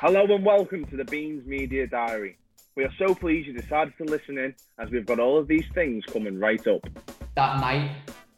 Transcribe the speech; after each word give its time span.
Hello 0.00 0.22
and 0.32 0.44
welcome 0.44 0.84
to 0.84 0.96
the 0.96 1.04
Beans 1.06 1.44
Media 1.44 1.84
Diary. 1.84 2.38
We 2.76 2.84
are 2.84 2.92
so 3.00 3.16
pleased 3.16 3.48
you 3.48 3.52
decided 3.52 3.94
to 3.98 4.04
listen 4.04 4.38
in 4.38 4.54
as 4.78 4.90
we've 4.90 5.04
got 5.04 5.18
all 5.18 5.36
of 5.36 5.48
these 5.48 5.64
things 5.74 6.04
coming 6.04 6.38
right 6.38 6.64
up. 6.68 6.86
That 7.34 7.58
night, 7.58 7.90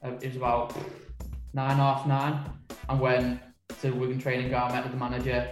uh, 0.02 0.12
it 0.22 0.28
was 0.28 0.36
about 0.36 0.74
nine, 1.52 1.76
half 1.76 2.06
nine, 2.06 2.50
and 2.88 2.98
went 2.98 3.40
to 3.82 3.90
Wigan 3.90 4.18
training 4.18 4.48
ground, 4.48 4.72
met 4.72 4.84
with 4.84 4.92
the 4.92 4.98
manager, 4.98 5.50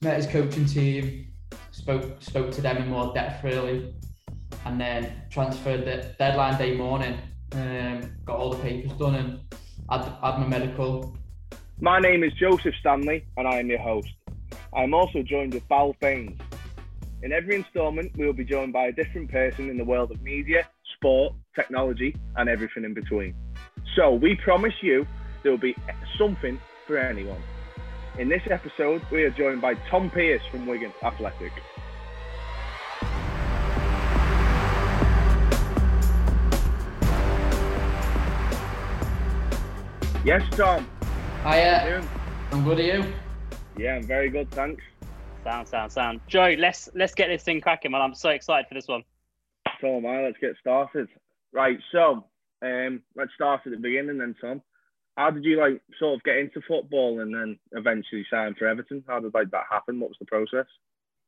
met 0.00 0.16
his 0.16 0.28
coaching 0.28 0.64
team, 0.64 1.26
spoke 1.72 2.22
spoke 2.22 2.52
to 2.52 2.60
them 2.60 2.76
in 2.76 2.88
more 2.88 3.12
depth 3.12 3.42
really, 3.42 3.92
and 4.64 4.80
then 4.80 5.22
transferred 5.28 5.84
the 5.84 6.14
deadline 6.20 6.56
day 6.56 6.76
morning, 6.76 7.18
um, 7.54 8.14
got 8.24 8.38
all 8.38 8.50
the 8.50 8.62
papers 8.62 8.92
done 8.92 9.16
and 9.16 9.40
had, 9.90 10.04
had 10.04 10.38
my 10.38 10.46
medical. 10.46 11.16
My 11.80 11.98
name 11.98 12.22
is 12.22 12.32
Joseph 12.34 12.76
Stanley 12.78 13.24
and 13.36 13.48
I 13.48 13.58
am 13.58 13.68
your 13.68 13.80
host. 13.80 14.06
I 14.74 14.84
am 14.84 14.94
also 14.94 15.22
joined 15.22 15.52
with 15.52 15.64
Val 15.68 15.94
Faines. 16.00 16.40
In 17.22 17.30
every 17.30 17.56
instalment, 17.56 18.10
we 18.16 18.24
will 18.24 18.32
be 18.32 18.44
joined 18.44 18.72
by 18.72 18.86
a 18.86 18.92
different 18.92 19.30
person 19.30 19.68
in 19.68 19.76
the 19.76 19.84
world 19.84 20.10
of 20.10 20.22
media, 20.22 20.66
sport, 20.96 21.34
technology, 21.54 22.16
and 22.36 22.48
everything 22.48 22.84
in 22.84 22.94
between. 22.94 23.34
So 23.94 24.14
we 24.14 24.34
promise 24.36 24.72
you 24.80 25.06
there 25.42 25.52
will 25.52 25.58
be 25.58 25.76
something 26.16 26.58
for 26.86 26.96
anyone. 26.96 27.42
In 28.18 28.30
this 28.30 28.42
episode, 28.50 29.02
we 29.12 29.24
are 29.24 29.30
joined 29.30 29.60
by 29.60 29.74
Tom 29.90 30.08
Pearce 30.08 30.42
from 30.50 30.66
Wigan 30.66 30.92
Athletic. 31.02 31.52
Yes, 40.24 40.42
Tom. 40.56 40.86
Hiya, 41.42 42.02
I'm 42.52 42.64
good. 42.64 42.78
Are 42.78 42.82
you? 42.82 43.12
Yeah, 43.78 43.96
I'm 43.96 44.02
very 44.02 44.30
good, 44.30 44.50
thanks. 44.50 44.82
Sound, 45.44 45.66
sound, 45.66 45.92
sound. 45.92 46.20
Joe, 46.28 46.54
let's 46.58 46.88
let's 46.94 47.14
get 47.14 47.28
this 47.28 47.42
thing 47.42 47.60
cracking, 47.60 47.90
man. 47.90 48.00
I'm 48.00 48.14
so 48.14 48.30
excited 48.30 48.66
for 48.68 48.74
this 48.74 48.86
one. 48.86 49.02
So 49.80 49.96
am 49.96 50.06
I. 50.06 50.22
Let's 50.22 50.38
get 50.40 50.52
started. 50.60 51.08
Right. 51.52 51.78
So, 51.90 52.24
um, 52.62 53.02
let's 53.16 53.34
start 53.34 53.62
at 53.66 53.72
the 53.72 53.78
beginning 53.78 54.18
then, 54.18 54.36
Tom. 54.40 54.62
How 55.16 55.30
did 55.30 55.44
you 55.44 55.60
like 55.60 55.82
sort 55.98 56.14
of 56.14 56.22
get 56.22 56.36
into 56.36 56.62
football 56.66 57.20
and 57.20 57.34
then 57.34 57.58
eventually 57.72 58.24
sign 58.30 58.54
for 58.54 58.66
Everton? 58.66 59.04
How 59.06 59.20
did 59.20 59.34
like 59.34 59.50
that 59.50 59.64
happen? 59.70 60.00
What 60.00 60.10
was 60.10 60.16
the 60.20 60.26
process? 60.26 60.66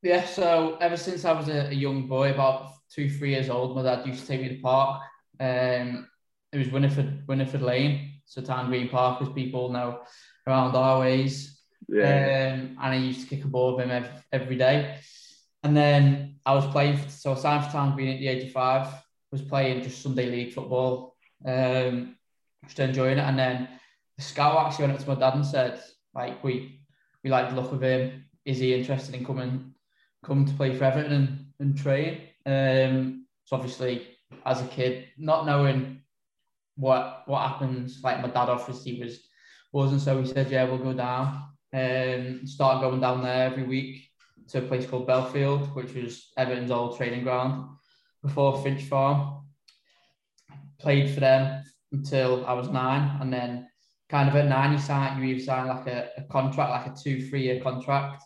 Yeah, 0.01 0.25
so 0.25 0.77
ever 0.81 0.97
since 0.97 1.25
I 1.25 1.33
was 1.33 1.49
a, 1.49 1.67
a 1.67 1.73
young 1.73 2.07
boy, 2.07 2.31
about 2.31 2.71
two, 2.89 3.09
three 3.09 3.31
years 3.31 3.49
old, 3.49 3.75
my 3.75 3.83
dad 3.83 4.05
used 4.07 4.21
to 4.21 4.27
take 4.27 4.41
me 4.41 4.49
to 4.49 4.55
the 4.55 4.61
park. 4.61 5.01
Um, 5.39 6.07
it 6.51 6.57
was 6.57 6.69
Winifred, 6.69 7.27
Winifred 7.27 7.61
Lane, 7.61 8.21
so 8.25 8.41
Town 8.41 8.67
Green 8.67 8.87
Park, 8.89 9.21
as 9.21 9.29
people 9.29 9.71
know 9.71 10.01
around 10.47 10.75
our 10.75 10.99
ways. 11.01 11.54
Yeah. 11.87 12.53
Um, 12.53 12.77
and 12.81 12.93
I 12.93 12.95
used 12.95 13.21
to 13.21 13.27
kick 13.27 13.45
a 13.45 13.47
ball 13.47 13.75
with 13.75 13.85
him 13.85 13.91
every, 13.91 14.09
every 14.31 14.55
day. 14.57 14.97
And 15.63 15.75
then 15.75 16.35
I 16.45 16.53
was 16.53 16.65
playing, 16.67 16.97
for, 16.97 17.09
so 17.09 17.35
for 17.35 17.41
Town 17.43 17.95
Green 17.95 18.13
at 18.13 18.19
the 18.19 18.27
age 18.27 18.45
of 18.45 18.51
five, 18.51 18.87
was 19.31 19.41
playing 19.41 19.83
just 19.83 20.01
Sunday 20.01 20.29
league 20.29 20.53
football, 20.53 21.15
um, 21.45 22.15
just 22.65 22.79
enjoying 22.79 23.17
it. 23.17 23.21
And 23.21 23.37
then 23.37 23.67
the 24.17 24.23
scout 24.23 24.65
actually 24.65 24.87
went 24.87 24.97
up 24.97 25.03
to 25.03 25.13
my 25.13 25.19
dad 25.19 25.35
and 25.35 25.45
said, 25.45 25.81
like, 26.13 26.43
we 26.43 26.81
we 27.23 27.29
like 27.29 27.49
the 27.49 27.55
look 27.55 27.71
of 27.71 27.81
him. 27.81 28.25
Is 28.45 28.59
he 28.59 28.73
interested 28.73 29.15
in 29.15 29.25
coming 29.25 29.73
come 30.23 30.45
to 30.45 30.53
play 30.53 30.75
for 30.75 30.85
Everton 30.85 31.11
and, 31.11 31.45
and 31.59 31.77
train? 31.77 32.21
Um, 32.45 33.25
so 33.45 33.55
obviously, 33.57 34.07
as 34.45 34.61
a 34.61 34.67
kid, 34.67 35.07
not 35.17 35.45
knowing 35.45 36.01
what 36.75 37.23
what 37.25 37.47
happens, 37.47 38.01
like 38.03 38.21
my 38.21 38.27
dad 38.27 38.49
obviously 38.49 39.01
was 39.01 39.27
wasn't 39.73 40.01
so 40.01 40.21
he 40.21 40.27
said, 40.27 40.51
yeah, 40.51 40.63
we'll 40.63 40.77
go 40.77 40.93
down. 40.93 41.43
Um, 41.75 42.47
start 42.47 42.79
going 42.79 43.01
down 43.01 43.21
there 43.21 43.47
every 43.51 43.63
week 43.63 44.07
to 44.47 44.59
a 44.59 44.61
place 44.61 44.85
called 44.85 45.07
Bellefield, 45.07 45.75
which 45.75 45.93
was 45.93 46.31
Everton's 46.37 46.71
old 46.71 46.95
training 46.95 47.23
ground 47.23 47.67
before 48.23 48.63
Finch 48.63 48.83
Farm. 48.83 49.45
Played 50.79 51.13
for 51.13 51.19
them 51.19 51.65
until 51.91 52.45
I 52.45 52.53
was 52.53 52.69
nine, 52.69 53.19
and 53.19 53.33
then 53.33 53.67
kind 54.09 54.29
of 54.29 54.37
at 54.37 54.47
nine, 54.47 54.71
you 54.71 54.79
sign 54.79 55.21
you 55.21 55.25
either 55.25 55.43
sign 55.43 55.67
like 55.67 55.87
a, 55.87 56.11
a 56.17 56.23
contract, 56.31 56.71
like 56.71 56.87
a 56.87 56.95
two, 56.97 57.27
three 57.27 57.43
year 57.43 57.59
contract, 57.59 58.23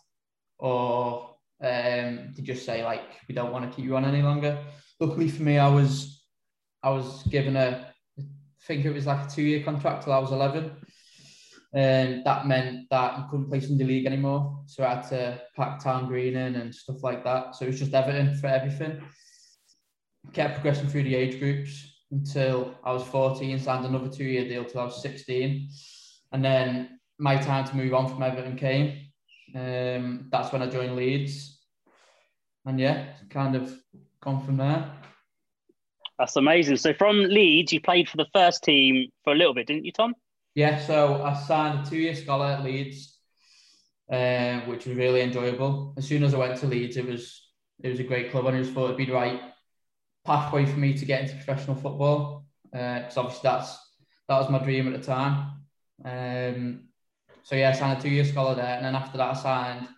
or 0.58 1.34
um, 1.60 2.32
to 2.36 2.42
just 2.42 2.64
say 2.64 2.84
like 2.84 3.02
we 3.28 3.34
don't 3.34 3.52
want 3.52 3.68
to 3.68 3.74
keep 3.74 3.84
you 3.84 3.96
on 3.96 4.04
any 4.04 4.22
longer. 4.22 4.58
Luckily 5.00 5.28
for 5.28 5.42
me, 5.42 5.58
I 5.58 5.68
was 5.68 6.22
I 6.84 6.90
was 6.90 7.24
given 7.24 7.56
a 7.56 7.92
I 8.16 8.22
think 8.66 8.84
it 8.84 8.94
was 8.94 9.06
like 9.06 9.26
a 9.26 9.30
two 9.30 9.42
year 9.42 9.64
contract 9.64 10.04
till 10.04 10.12
I 10.12 10.18
was 10.18 10.30
eleven. 10.30 10.76
And 11.72 12.24
that 12.24 12.46
meant 12.46 12.88
that 12.90 13.16
you 13.16 13.24
couldn't 13.30 13.48
play 13.48 13.60
Sunday 13.60 13.84
League 13.84 14.06
anymore. 14.06 14.62
So 14.66 14.84
I 14.84 14.94
had 14.94 15.08
to 15.10 15.40
pack 15.56 15.82
Town 15.82 16.06
Green 16.08 16.36
in 16.36 16.56
and 16.56 16.74
stuff 16.74 17.02
like 17.02 17.22
that. 17.24 17.54
So 17.54 17.64
it 17.64 17.68
was 17.68 17.78
just 17.78 17.94
Everton 17.94 18.34
for 18.36 18.48
everything. 18.48 19.00
Kept 20.32 20.54
progressing 20.54 20.88
through 20.88 21.04
the 21.04 21.14
age 21.14 21.38
groups 21.38 21.90
until 22.10 22.74
I 22.82 22.92
was 22.92 23.04
14, 23.04 23.58
signed 23.58 23.86
another 23.86 24.08
two 24.08 24.24
year 24.24 24.48
deal 24.48 24.64
till 24.64 24.80
I 24.80 24.84
was 24.84 25.00
16. 25.00 25.68
And 26.32 26.44
then 26.44 26.98
my 27.18 27.36
time 27.36 27.64
to 27.66 27.76
move 27.76 27.94
on 27.94 28.08
from 28.08 28.22
Everton 28.22 28.56
came. 28.56 29.06
Um, 29.54 30.28
that's 30.30 30.52
when 30.52 30.62
I 30.62 30.66
joined 30.66 30.96
Leeds. 30.96 31.60
And 32.66 32.80
yeah, 32.80 33.06
kind 33.30 33.54
of 33.54 33.72
gone 34.20 34.44
from 34.44 34.56
there. 34.56 34.90
That's 36.18 36.36
amazing. 36.36 36.76
So 36.76 36.92
from 36.92 37.20
Leeds, 37.20 37.72
you 37.72 37.80
played 37.80 38.08
for 38.08 38.16
the 38.16 38.26
first 38.34 38.62
team 38.62 39.10
for 39.24 39.32
a 39.32 39.36
little 39.36 39.54
bit, 39.54 39.66
didn't 39.66 39.84
you, 39.84 39.92
Tom? 39.92 40.14
Yeah, 40.60 40.78
so 40.78 41.22
I 41.22 41.32
signed 41.32 41.86
a 41.86 41.88
two-year 41.88 42.14
scholar 42.14 42.44
at 42.44 42.62
Leeds, 42.62 43.18
uh, 44.12 44.60
which 44.66 44.84
was 44.84 44.94
really 44.94 45.22
enjoyable. 45.22 45.94
As 45.96 46.06
soon 46.06 46.22
as 46.22 46.34
I 46.34 46.36
went 46.36 46.58
to 46.58 46.66
Leeds, 46.66 46.98
it 46.98 47.06
was 47.06 47.48
it 47.82 47.88
was 47.88 47.98
a 47.98 48.04
great 48.04 48.30
club, 48.30 48.44
and 48.44 48.58
I 48.58 48.60
just 48.60 48.74
thought 48.74 48.84
it'd 48.84 48.98
be 48.98 49.06
the 49.06 49.14
right 49.14 49.40
pathway 50.26 50.66
for 50.66 50.78
me 50.78 50.92
to 50.92 51.06
get 51.06 51.22
into 51.22 51.34
professional 51.36 51.76
football. 51.76 52.44
Because 52.70 53.16
uh, 53.16 53.20
obviously 53.22 53.48
that's 53.48 53.70
that 54.28 54.38
was 54.38 54.50
my 54.50 54.58
dream 54.58 54.86
at 54.92 55.00
the 55.00 55.06
time. 55.06 55.62
Um, 56.04 56.88
so 57.42 57.56
yeah, 57.56 57.70
I 57.70 57.72
signed 57.72 57.98
a 57.98 58.02
two-year 58.02 58.26
scholar 58.26 58.54
there, 58.54 58.76
and 58.76 58.84
then 58.84 58.94
after 58.94 59.16
that, 59.16 59.34
I 59.34 59.40
signed 59.40 59.88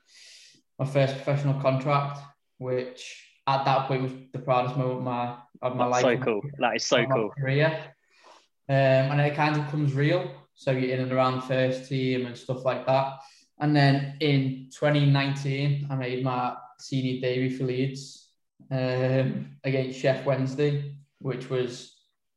my 0.78 0.86
first 0.86 1.16
professional 1.16 1.60
contract, 1.60 2.20
which 2.58 3.02
at 3.48 3.64
that 3.64 3.88
point 3.88 4.02
was 4.02 4.12
the 4.32 4.38
proudest 4.38 4.76
moment 4.76 4.98
of 4.98 5.02
my 5.02 5.36
of 5.60 5.74
my 5.74 5.88
That's 5.88 6.04
life. 6.04 6.20
so 6.20 6.24
cool. 6.24 6.42
That 6.60 6.76
is 6.76 6.86
so 6.86 7.04
cool. 7.06 7.30
Career. 7.30 7.76
Um, 8.68 9.04
and 9.10 9.20
it 9.22 9.34
kind 9.34 9.56
of 9.56 9.68
comes 9.68 9.92
real. 9.94 10.30
So 10.54 10.70
you're 10.70 10.90
in 10.94 11.00
and 11.00 11.12
around 11.12 11.36
the 11.36 11.42
first 11.42 11.88
team 11.88 12.26
and 12.26 12.36
stuff 12.36 12.64
like 12.64 12.86
that. 12.86 13.18
And 13.60 13.74
then 13.74 14.16
in 14.20 14.68
2019, 14.72 15.86
I 15.90 15.94
made 15.94 16.24
my 16.24 16.54
senior 16.78 17.20
debut 17.20 17.56
for 17.56 17.64
Leeds 17.64 18.28
um, 18.70 19.56
against 19.64 20.02
Sheff 20.02 20.24
Wednesday, 20.24 20.94
which 21.18 21.48
was 21.50 21.96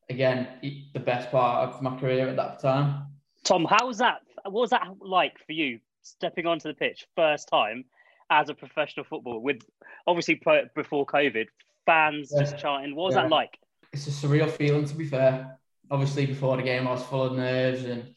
again 0.10 0.48
the 0.94 1.00
best 1.00 1.32
part 1.32 1.70
of 1.70 1.82
my 1.82 1.98
career 2.00 2.28
at 2.30 2.36
that 2.36 2.60
time. 2.60 3.08
Tom, 3.44 3.66
how 3.66 3.88
was 3.88 3.98
that? 4.00 4.22
What 4.44 4.62
was 4.62 4.70
that 4.72 4.88
like 5.00 5.38
for 5.46 5.54
you 5.54 5.80
stepping 6.02 6.46
onto 6.46 6.68
the 6.68 6.76
pitch 6.76 7.08
first 7.16 7.48
time 7.48 7.86
as 8.30 8.50
a 8.50 8.54
professional 8.54 9.06
footballer 9.06 9.40
with 9.40 9.62
obviously 10.08 10.40
before 10.76 11.06
COVID, 11.06 11.48
fans 11.86 12.32
Yeah. 12.34 12.42
just 12.44 12.60
chanting? 12.60 12.96
What 12.96 13.06
was 13.06 13.16
Yeah. 13.16 13.24
that 13.24 13.30
like? 13.32 13.58
It's 13.94 14.08
a 14.08 14.12
surreal 14.12 14.50
feeling, 14.50 14.86
to 14.86 14.96
be 14.96 15.06
fair. 15.06 15.58
Obviously, 15.92 16.26
before 16.26 16.58
the 16.58 16.64
game, 16.64 16.88
I 16.88 16.92
was 16.92 17.04
full 17.04 17.24
of 17.24 17.34
nerves 17.34 17.84
and 17.84 18.14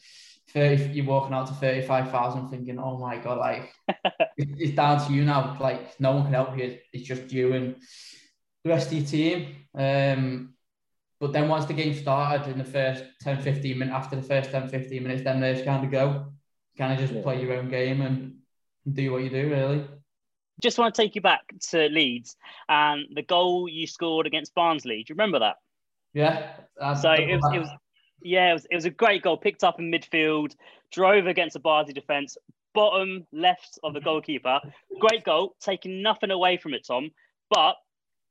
30, 0.53 0.93
you're 0.93 1.05
walking 1.05 1.35
out 1.35 1.47
to 1.49 1.53
35,000 1.55 2.49
thinking, 2.49 2.79
oh 2.79 2.99
my 2.99 3.19
God, 3.19 3.39
like, 3.39 3.73
it's 4.37 4.75
down 4.75 5.05
to 5.07 5.13
you 5.13 5.25
now. 5.25 5.57
Like, 5.61 5.99
no 6.01 6.13
one 6.13 6.25
can 6.25 6.33
help 6.33 6.57
you. 6.59 6.79
It's 6.93 7.07
just 7.07 7.31
you 7.33 7.53
and 7.53 7.77
the 8.65 8.71
rest 8.71 8.89
of 8.89 8.95
your 8.95 9.07
team. 9.07 9.57
Um, 9.75 10.55
but 11.21 11.33
then 11.33 11.49
once 11.49 11.67
the 11.67 11.75
game 11.75 11.95
started 11.95 12.51
in 12.51 12.59
the 12.59 12.65
first 12.65 13.05
10, 13.21 13.43
15 13.43 13.79
minutes, 13.79 13.95
after 13.95 14.17
the 14.17 14.23
first 14.23 14.51
10, 14.51 14.69
15 14.69 15.03
minutes, 15.03 15.25
then 15.25 15.41
nerves 15.41 15.63
kind 15.63 15.85
of 15.85 15.91
go. 15.91 16.33
Kind 16.77 16.93
of 16.93 16.99
just 16.99 17.13
Yeah. 17.13 17.23
play 17.23 17.43
your 17.43 17.55
own 17.55 17.69
game 17.69 18.01
and 18.01 18.39
do 18.91 19.13
what 19.13 19.25
you 19.25 19.31
do, 19.31 19.51
really. 19.51 19.85
Just 20.63 20.79
want 20.79 20.95
to 20.95 21.03
take 21.03 21.15
you 21.15 21.21
back 21.21 21.43
to 21.71 21.89
Leeds 21.89 22.37
and 22.69 23.07
the 23.15 23.23
goal 23.23 23.69
you 23.69 23.87
scored 23.87 24.27
against 24.27 24.55
Barnsley. 24.55 25.03
Do 25.05 25.13
you 25.13 25.15
remember 25.15 25.41
that? 25.41 25.57
Yeah. 26.15 26.53
I- 26.81 26.95
So 26.95 27.13
it 27.13 27.27
was, 27.35 27.43
it 27.55 27.59
was, 27.59 27.71
yeah, 28.23 28.51
it 28.51 28.53
was, 28.55 28.67
it 28.71 28.75
was 28.75 28.85
a 28.85 28.91
great 28.91 29.23
goal. 29.23 29.37
Picked 29.37 29.65
up 29.65 29.79
in 29.79 29.91
midfield, 29.91 30.55
drove 30.93 31.27
against 31.27 31.57
a 31.57 31.61
Barnsley 31.61 31.95
defence, 31.95 32.37
bottom 32.75 33.27
left 33.33 33.79
of 33.83 33.95
the 33.95 34.01
goalkeeper. 34.01 34.61
Great 35.01 35.25
goal, 35.25 35.55
taking 35.61 36.03
nothing 36.03 36.31
away 36.31 36.57
from 36.57 36.75
it, 36.75 36.85
Tom. 36.87 37.11
But 37.51 37.77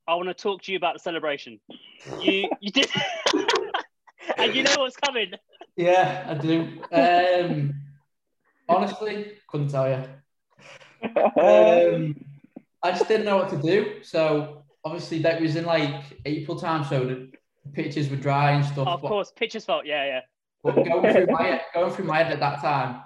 I 0.07 0.15
want 0.15 0.27
to 0.29 0.33
talk 0.33 0.62
to 0.63 0.71
you 0.71 0.77
about 0.77 0.94
the 0.94 1.00
celebration. 1.00 1.59
You, 2.21 2.50
you 2.62 2.71
did, 2.71 2.89
and 4.38 4.56
you 4.56 4.63
know 4.63 4.75
what's 4.77 4.95
coming. 4.97 5.31
Yeah, 5.75 6.25
I 6.27 6.33
do. 6.33 6.68
Um, 6.91 7.73
honestly, 8.69 9.33
couldn't 9.47 9.69
tell 9.69 9.89
you. 9.89 10.03
Um, 11.41 12.15
I 12.83 12.91
just 12.91 13.07
didn't 13.07 13.25
know 13.25 13.38
what 13.38 13.50
to 13.50 13.62
do. 13.62 14.03
So 14.03 14.63
obviously 14.83 15.19
that 15.19 15.41
was 15.41 15.56
in 15.56 15.65
like 15.65 16.03
April 16.25 16.57
time, 16.59 16.83
so 16.83 17.27
the 17.68 17.84
pitches 17.84 18.10
were 18.10 18.16
dry 18.16 18.52
and 18.52 18.66
stuff. 18.66 18.88
of 18.88 19.02
but, 19.02 19.08
course, 19.08 19.31
pitcher's 19.36 19.66
fault. 19.66 19.86
Yeah, 19.86 20.06
yeah. 20.06 20.22
but 20.64 20.75
going 20.75 21.14
through 21.14 21.28
my 21.28 21.44
head, 21.48 21.62
going 21.74 21.92
through 21.94 22.06
my 22.06 22.18
head 22.24 22.31
at 22.31 22.40
that 22.40 22.62
time, 22.62 23.02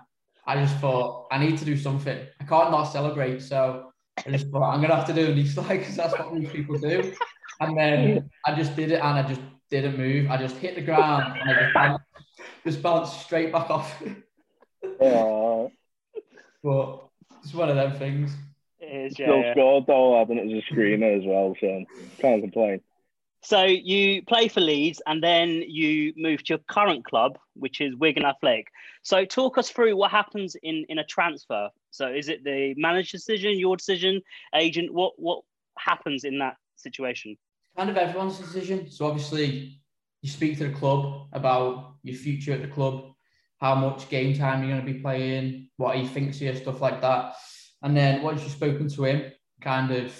I 0.45 0.55
just 0.55 0.77
thought 0.77 1.27
I 1.31 1.37
need 1.37 1.57
to 1.59 1.65
do 1.65 1.77
something. 1.77 2.19
I 2.39 2.43
can't 2.43 2.71
not 2.71 2.85
celebrate. 2.85 3.41
So 3.41 3.91
I 4.25 4.31
just 4.31 4.47
thought 4.47 4.73
I'm 4.73 4.81
gonna 4.81 4.95
have 4.95 5.07
to 5.07 5.13
do 5.13 5.31
a 5.31 5.35
knee 5.35 5.47
slide 5.55 5.79
because 5.79 5.95
that's 5.95 6.17
what 6.17 6.33
most 6.33 6.53
people 6.53 6.77
do. 6.77 7.13
And 7.59 7.77
then 7.77 8.29
I 8.45 8.55
just 8.55 8.75
did 8.75 8.91
it, 8.91 9.01
and 9.01 9.19
I 9.19 9.23
just 9.27 9.41
didn't 9.69 9.97
move. 9.97 10.29
I 10.31 10.37
just 10.37 10.57
hit 10.57 10.75
the 10.75 10.81
ground, 10.81 11.37
and 11.39 11.49
I 11.49 11.63
just 11.63 11.73
bounced, 11.73 12.03
just 12.65 12.81
bounced 12.81 13.21
straight 13.21 13.51
back 13.51 13.69
off. 13.69 14.01
Uh, 15.01 15.67
But 16.63 17.07
it's 17.43 17.53
one 17.53 17.69
of 17.69 17.75
them 17.75 17.97
things. 17.97 18.35
It 18.79 18.85
is, 18.85 19.13
still 19.13 19.27
yeah, 19.27 19.45
yeah. 19.45 19.53
scored 19.53 19.85
though, 19.87 20.19
I 20.19 20.25
think 20.25 20.39
it 20.39 20.45
was 20.47 20.63
a 20.63 20.65
screamer 20.71 21.11
as 21.13 21.23
well, 21.23 21.55
so 21.59 21.83
can't 22.19 22.41
complain. 22.41 22.81
So 23.43 23.63
you 23.63 24.23
play 24.23 24.47
for 24.47 24.61
Leeds 24.61 25.01
and 25.07 25.23
then 25.23 25.63
you 25.67 26.13
move 26.15 26.43
to 26.43 26.53
your 26.53 26.59
current 26.69 27.05
club, 27.05 27.39
which 27.55 27.81
is 27.81 27.95
Wigan 27.95 28.23
Athletic. 28.23 28.67
So 29.01 29.25
talk 29.25 29.57
us 29.57 29.69
through 29.69 29.95
what 29.95 30.11
happens 30.11 30.55
in, 30.61 30.85
in 30.89 30.99
a 30.99 31.05
transfer. 31.05 31.69
So 31.89 32.07
is 32.07 32.29
it 32.29 32.43
the 32.43 32.75
manager's 32.77 33.25
decision, 33.25 33.57
your 33.57 33.77
decision, 33.77 34.21
agent? 34.55 34.93
What 34.93 35.13
what 35.17 35.41
happens 35.77 36.23
in 36.23 36.37
that 36.39 36.57
situation? 36.75 37.37
kind 37.75 37.89
of 37.89 37.97
everyone's 37.97 38.37
decision. 38.37 38.89
So 38.89 39.07
obviously, 39.07 39.81
you 40.21 40.29
speak 40.29 40.57
to 40.57 40.67
the 40.67 40.73
club 40.73 41.27
about 41.33 41.95
your 42.03 42.15
future 42.15 42.53
at 42.53 42.61
the 42.61 42.67
club, 42.67 43.13
how 43.59 43.75
much 43.75 44.09
game 44.09 44.37
time 44.37 44.61
you're 44.61 44.71
going 44.71 44.85
to 44.85 44.93
be 44.93 44.99
playing, 44.99 45.69
what 45.77 45.95
he 45.95 46.07
thinks 46.07 46.37
of 46.37 46.43
you, 46.43 46.55
stuff 46.55 46.81
like 46.81 47.01
that. 47.01 47.35
And 47.81 47.95
then 47.95 48.21
once 48.21 48.43
you've 48.43 48.51
spoken 48.51 48.89
to 48.89 49.03
him, 49.05 49.31
kind 49.61 49.91
of 49.91 50.13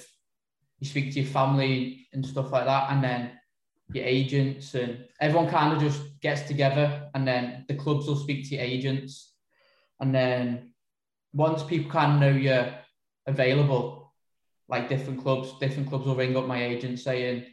you 0.82 0.88
speak 0.88 1.14
to 1.14 1.22
your 1.22 1.30
family 1.30 2.08
and 2.12 2.26
stuff 2.26 2.52
like 2.52 2.66
that, 2.66 2.92
and 2.92 3.02
then 3.02 3.32
your 3.94 4.04
agents 4.06 4.74
and 4.74 5.06
everyone 5.22 5.50
kind 5.50 5.74
of 5.74 5.80
just 5.82 6.20
gets 6.20 6.42
together, 6.42 7.10
and 7.14 7.26
then 7.26 7.66
the 7.70 7.76
clubs 7.76 8.08
will 8.08 8.18
speak 8.18 8.50
to 8.50 8.56
your 8.56 8.64
agents, 8.64 9.34
and 10.02 10.14
then 10.14 10.74
once 11.34 11.64
people 11.64 11.90
kind 11.90 12.14
of 12.14 12.20
know 12.20 12.38
you're 12.38 12.74
available, 13.28 14.14
like 14.68 14.90
different 14.90 15.22
clubs, 15.22 15.54
different 15.60 15.88
clubs 15.88 16.06
will 16.06 16.16
ring 16.16 16.36
up 16.36 16.48
my 16.48 16.64
agent 16.64 17.00
saying, 17.00 17.46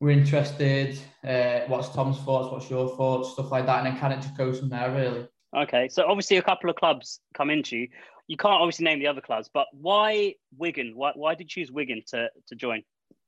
we're 0.00 0.10
interested, 0.10 0.98
uh, 1.26 1.60
what's 1.66 1.90
Tom's 1.90 2.18
thoughts, 2.18 2.50
what's 2.50 2.70
your 2.70 2.88
thoughts, 2.96 3.32
stuff 3.32 3.52
like 3.52 3.66
that. 3.66 3.78
And 3.78 3.86
then 3.86 4.00
kind 4.00 4.14
of 4.14 4.20
just 4.20 4.36
goes 4.36 4.58
from 4.58 4.70
there, 4.70 4.90
really. 4.90 5.28
Okay, 5.54 5.88
so 5.88 6.04
obviously 6.06 6.38
a 6.38 6.42
couple 6.42 6.70
of 6.70 6.76
clubs 6.76 7.20
come 7.34 7.50
into 7.50 7.76
you. 7.76 7.88
You 8.30 8.36
can't 8.36 8.60
obviously 8.60 8.84
name 8.84 9.00
the 9.00 9.08
other 9.08 9.20
clubs, 9.20 9.50
but 9.52 9.66
why 9.72 10.36
Wigan? 10.56 10.92
Why, 10.94 11.10
why 11.16 11.34
did 11.34 11.52
you 11.52 11.64
choose 11.64 11.72
Wigan 11.72 12.00
to, 12.10 12.28
to 12.46 12.54
join? 12.54 12.84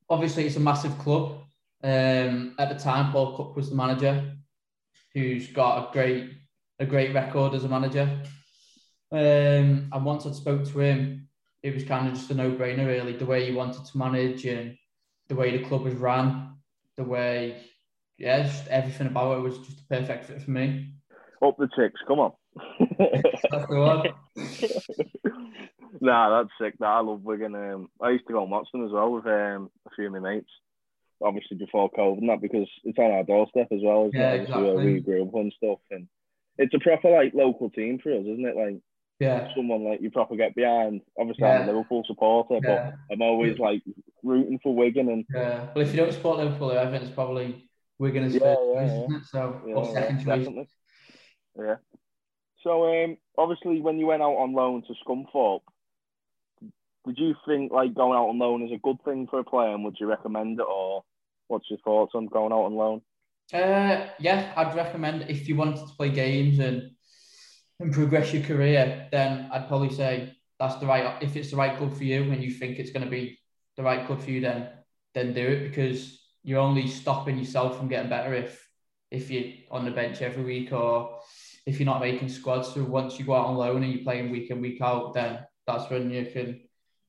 Obviously, 0.09 0.47
it's 0.47 0.55
a 0.55 0.61
massive 0.61 0.97
club. 0.99 1.41
Um, 1.83 2.55
at 2.57 2.69
the 2.69 2.79
time, 2.79 3.11
Paul 3.11 3.37
Cook 3.37 3.57
was 3.57 3.69
the 3.69 3.75
manager, 3.75 4.33
who's 5.13 5.49
got 5.49 5.89
a 5.89 5.93
great 5.93 6.31
a 6.79 6.87
great 6.87 7.13
record 7.13 7.53
as 7.53 7.65
a 7.65 7.69
manager. 7.69 8.23
Um, 9.11 9.91
and 9.93 10.05
once 10.05 10.25
I 10.25 10.31
spoke 10.31 10.63
to 10.67 10.79
him, 10.79 11.27
it 11.65 11.75
was 11.75 11.83
kind 11.83 12.07
of 12.07 12.15
just 12.15 12.31
a 12.31 12.35
no 12.35 12.53
brainer, 12.53 12.87
really. 12.87 13.17
The 13.17 13.27
way 13.27 13.45
he 13.45 13.57
wanted 13.57 13.85
to 13.85 13.99
manage 13.99 14.45
and 14.45 14.77
the 15.27 15.35
way 15.35 15.57
the 15.57 15.65
club 15.65 15.83
was 15.83 15.95
ran, 15.95 16.59
the 16.97 17.03
way, 17.03 17.57
yeah, 18.19 18.45
just 18.45 18.69
everything 18.69 19.09
about 19.09 19.39
it 19.39 19.41
was 19.41 19.59
just 19.59 19.81
a 19.81 19.87
perfect 19.89 20.27
fit 20.27 20.43
for 20.43 20.53
me. 20.53 20.95
Up 21.45 21.57
the 21.59 21.69
Tics, 21.77 22.01
come 22.07 22.21
on. 22.21 22.33
That's 22.99 23.69
the 23.69 23.77
one. 23.79 24.07
nah, 26.01 26.43
that's 26.43 26.51
sick. 26.61 26.75
That 26.79 26.87
I 26.87 27.01
love 27.01 27.23
Wigan. 27.23 27.55
Um, 27.55 27.89
I 28.01 28.11
used 28.11 28.27
to 28.27 28.33
go 28.33 28.43
and 28.43 28.51
watch 28.51 28.69
them 28.73 28.85
as 28.85 28.93
well 28.93 29.13
with 29.13 29.27
um, 29.27 29.71
a 29.87 29.91
few 29.95 30.07
of 30.07 30.13
my 30.13 30.19
mates. 30.19 30.51
Obviously 31.23 31.57
before 31.57 31.91
COVID, 31.93 32.19
and 32.19 32.29
that 32.29 32.43
because 32.43 32.69
it's 32.83 32.99
on 32.99 33.13
our 33.13 33.23
doorstep 33.23 33.69
as 33.71 33.81
well, 33.83 34.09
isn't 34.09 34.21
Yeah? 34.21 34.33
Obviously 34.33 34.63
where 34.63 34.73
exactly. 34.73 34.95
we 34.95 35.01
grew 35.01 35.23
up 35.23 35.35
and 35.35 35.55
stuff, 35.57 35.79
and 35.91 36.09
it's 36.59 36.75
a 36.75 36.81
proper 36.81 37.11
like 37.11 37.33
local 37.33 37.71
team 37.71 38.01
for 38.03 38.13
us, 38.13 38.23
isn't 38.23 38.45
it? 38.45 38.57
Like 38.57 38.81
Yeah, 39.21 39.47
someone 39.55 39.85
like 39.85 40.01
you 40.01 40.11
proper 40.11 40.35
get 40.35 40.57
behind. 40.57 41.03
Obviously, 41.19 41.45
I'm 41.45 41.63
a 41.63 41.67
Liverpool 41.67 42.03
supporter, 42.09 42.55
yeah, 42.55 42.61
but 42.67 42.95
I'm 43.13 43.23
always 43.23 43.59
like 43.59 43.83
rooting 44.25 44.59
for 44.63 44.75
Wigan 44.75 45.09
and 45.09 45.25
yeah. 45.33 45.69
Well, 45.75 45.85
if 45.87 45.93
you 45.93 46.01
don't 46.01 46.13
support 46.13 46.39
Liverpool 46.39 46.77
I 46.77 46.91
think 46.91 47.05
it's 47.05 47.15
probably 47.15 47.69
Wigan 48.01 48.25
as 48.25 48.35
Yeah, 48.35 48.41
first 48.41 48.61
yeah, 48.75 49.07
yeah. 49.09 49.19
So, 49.31 49.63
Yeah, 49.65 49.75
or 49.75 49.95
yeah, 49.95 50.17
definitely. 50.17 50.69
Yeah. 51.57 51.77
So 52.63 53.05
um, 53.05 53.17
obviously, 53.37 53.81
when 53.81 53.99
you 53.99 54.07
went 54.07 54.23
out 54.23 54.37
on 54.37 54.55
loan 54.55 54.83
to 54.83 54.95
Scunthorpe, 55.05 55.63
did 57.07 57.19
you 57.19 57.35
think 57.47 57.73
like 57.73 57.95
going 57.95 58.17
out 58.17 58.29
on 58.29 58.39
loan 58.39 58.63
is 58.63 58.73
a 58.73 58.79
good 58.79 59.03
thing 59.05 59.27
for 59.29 59.41
a 59.41 59.45
player, 59.45 59.75
and 59.75 59.85
would 59.85 59.97
you 59.99 60.07
recommend 60.07 60.61
it, 60.61 60.67
or 60.67 61.03
what's 61.49 61.69
your 61.69 61.81
thoughts 61.85 62.13
on 62.15 62.27
going 62.27 62.53
out 62.53 62.65
on 62.65 62.75
loan? 62.75 63.03
Uh, 63.53 64.07
yeah, 64.19 64.53
I'd 64.57 64.75
recommend 64.77 65.29
if 65.29 65.49
you 65.49 65.57
wanted 65.57 65.79
to 65.79 65.95
play 65.97 66.11
games 66.11 66.59
and 66.59 66.91
and 67.81 67.93
progress 67.93 68.33
your 68.33 68.45
career, 68.45 69.09
then 69.11 69.49
I'd 69.53 69.67
probably 69.67 69.93
say 69.93 70.37
that's 70.59 70.77
the 70.77 70.87
right. 70.87 71.21
If 71.23 71.37
it's 71.37 71.51
the 71.51 71.57
right 71.57 71.77
club 71.77 71.93
for 71.97 72.05
you 72.05 72.23
and 72.23 72.43
you 72.43 72.53
think 72.53 72.79
it's 72.79 72.93
going 72.93 73.05
to 73.05 73.11
be 73.11 73.39
the 73.77 73.83
right 73.83 74.07
club 74.07 74.23
for 74.23 74.31
you, 74.31 74.41
then 74.41 74.69
then 75.15 75.35
do 75.35 75.47
it 75.47 75.69
because 75.69 76.21
you're 76.45 76.61
only 76.61 76.87
stopping 76.87 77.39
yourself 77.39 77.77
from 77.77 77.89
getting 77.89 78.11
better 78.11 78.35
if 78.35 78.69
if 79.11 79.31
you're 79.31 79.53
on 79.71 79.85
the 79.85 79.91
bench 79.91 80.23
every 80.23 80.45
week 80.45 80.73
or 80.73 81.19
if 81.67 81.79
you're 81.79 81.87
not 81.87 82.01
making 82.01 82.29
squads. 82.29 82.73
So 82.73 82.83
once 82.85 83.19
you 83.19 83.25
go 83.25 83.35
out 83.35 83.47
on 83.47 83.57
loan 83.57 83.83
and 83.83 83.93
you're 83.93 84.03
playing 84.03 84.31
week 84.31 84.51
in 84.51 84.61
week 84.61 84.81
out, 84.81 85.15
then 85.15 85.41
that's 85.67 85.91
when 85.91 86.11
you 86.11 86.27
can 86.27 86.61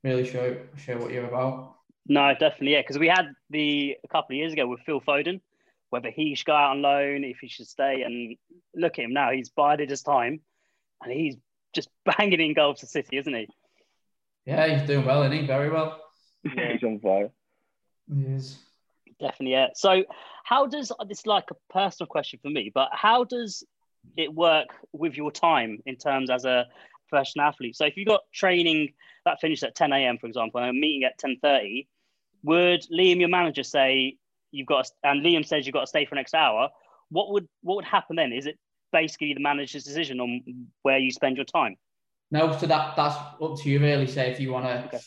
really 0.04 0.26
show 0.26 0.58
show 0.78 0.98
what 0.98 1.12
you're 1.12 1.28
about. 1.28 1.76
No, 2.08 2.34
definitely, 2.34 2.74
yeah. 2.74 2.82
Because 2.82 3.00
we 3.00 3.08
had 3.08 3.28
the 3.50 3.96
a 4.04 4.08
couple 4.08 4.36
of 4.36 4.38
years 4.38 4.54
ago 4.54 4.68
with 4.68 4.82
Phil 4.82 5.02
Foden, 5.02 5.42
whether 5.90 6.10
he 6.10 6.36
should 6.36 6.46
go 6.46 6.56
out 6.56 6.72
on 6.72 6.82
loan, 6.82 7.24
if 7.24 7.38
he 7.40 7.48
should 7.48 7.68
stay, 7.68 8.04
and 8.04 8.36
look 8.76 9.00
at 9.00 9.06
him 9.06 9.14
now. 9.14 9.32
He's 9.32 9.50
bided 9.50 9.90
his 9.90 10.02
time, 10.02 10.42
and 11.02 11.12
he's 11.12 11.36
just 11.74 11.90
banging 12.06 12.42
in 12.42 12.54
goals 12.54 12.82
for 12.82 12.86
City, 12.86 13.18
isn't 13.18 13.34
he? 13.34 13.48
Yeah, 14.46 14.68
he's 14.68 14.88
doing 14.88 15.06
well, 15.06 15.24
isn't 15.24 15.38
he? 15.38 15.48
Very 15.48 15.70
well. 15.70 16.02
Yeah. 16.44 16.72
He's 16.74 16.84
on 16.84 17.00
fire. 17.00 17.32
He 18.14 18.24
is. 18.24 18.58
Definitely, 19.20 19.52
yeah. 19.52 19.68
So, 19.74 20.04
how 20.44 20.68
does 20.68 20.92
this 21.08 21.20
is 21.20 21.26
like 21.26 21.46
a 21.52 21.56
personal 21.74 22.08
question 22.08 22.40
for 22.42 22.50
me, 22.50 22.70
but 22.74 22.90
how 22.92 23.24
does 23.24 23.64
it 24.18 24.34
work 24.34 24.68
with 24.92 25.16
your 25.16 25.32
time 25.32 25.80
in 25.86 25.96
terms 25.96 26.30
as 26.30 26.46
a 26.46 26.68
professional 27.10 27.46
athlete? 27.46 27.76
So, 27.76 27.86
if 27.86 27.98
you 27.98 28.06
got 28.06 28.22
training 28.34 28.94
that 29.26 29.40
finished 29.40 29.64
at 29.64 29.76
10 29.76 29.94
a.m., 29.94 30.18
for 30.18 30.28
example, 30.28 30.60
and 30.60 30.70
a 30.70 30.74
meeting 30.74 31.04
at 31.04 31.20
10:30, 31.20 31.88
would 32.44 32.86
Liam, 32.92 33.20
your 33.20 33.30
manager, 33.30 33.64
say 33.64 34.18
you've 34.52 34.68
got, 34.68 34.86
to, 34.86 34.92
and 35.04 35.26
Liam 35.26 35.46
says 35.46 35.66
you've 35.66 35.74
got 35.74 35.82
to 35.82 35.88
stay 35.88 36.06
for 36.06 36.16
an 36.16 36.20
extra 36.20 36.40
hour? 36.40 36.70
What 37.10 37.32
would 37.32 37.48
what 37.62 37.76
would 37.76 37.86
happen 37.86 38.16
then? 38.16 38.34
Is 38.34 38.46
it 38.46 38.58
basically 38.92 39.34
the 39.34 39.40
manager's 39.40 39.84
decision 39.84 40.20
on 40.20 40.68
where 40.82 40.98
you 41.00 41.12
spend 41.12 41.38
your 41.38 41.46
time? 41.46 41.76
No, 42.32 42.56
so 42.58 42.66
that 42.68 42.96
that's 42.96 43.16
up 43.16 43.58
to 43.58 43.70
you 43.70 43.80
really. 43.80 44.08
Say 44.08 44.32
if 44.32 44.40
you 44.40 44.52
want 44.52 44.66
to 44.66 44.86
Okay. 44.86 45.00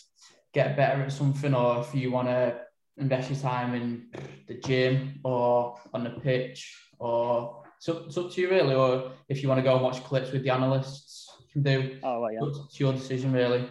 get 0.52 0.76
better 0.76 1.02
at 1.02 1.12
something, 1.12 1.54
or 1.54 1.80
if 1.80 1.94
you 1.94 2.10
want 2.10 2.28
to 2.28 2.60
invest 2.96 3.30
your 3.30 3.38
time 3.38 3.74
in 3.74 4.06
the 4.46 4.54
gym 4.54 5.20
or 5.24 5.78
on 5.92 6.04
the 6.04 6.10
pitch, 6.10 6.80
or 6.98 7.62
so 7.78 8.04
it's 8.06 8.16
up 8.16 8.30
to 8.32 8.40
you 8.40 8.50
really. 8.50 8.74
Or 8.74 9.12
if 9.28 9.42
you 9.42 9.48
want 9.48 9.58
to 9.58 9.62
go 9.62 9.74
and 9.74 9.82
watch 9.82 10.02
clips 10.04 10.32
with 10.32 10.42
the 10.42 10.50
analysts, 10.50 11.28
you 11.40 11.46
can 11.52 11.62
do. 11.62 11.98
Oh, 12.02 12.22
right, 12.22 12.34
yeah. 12.34 12.48
It's 12.48 12.80
your 12.80 12.92
decision 12.92 13.32
really. 13.32 13.68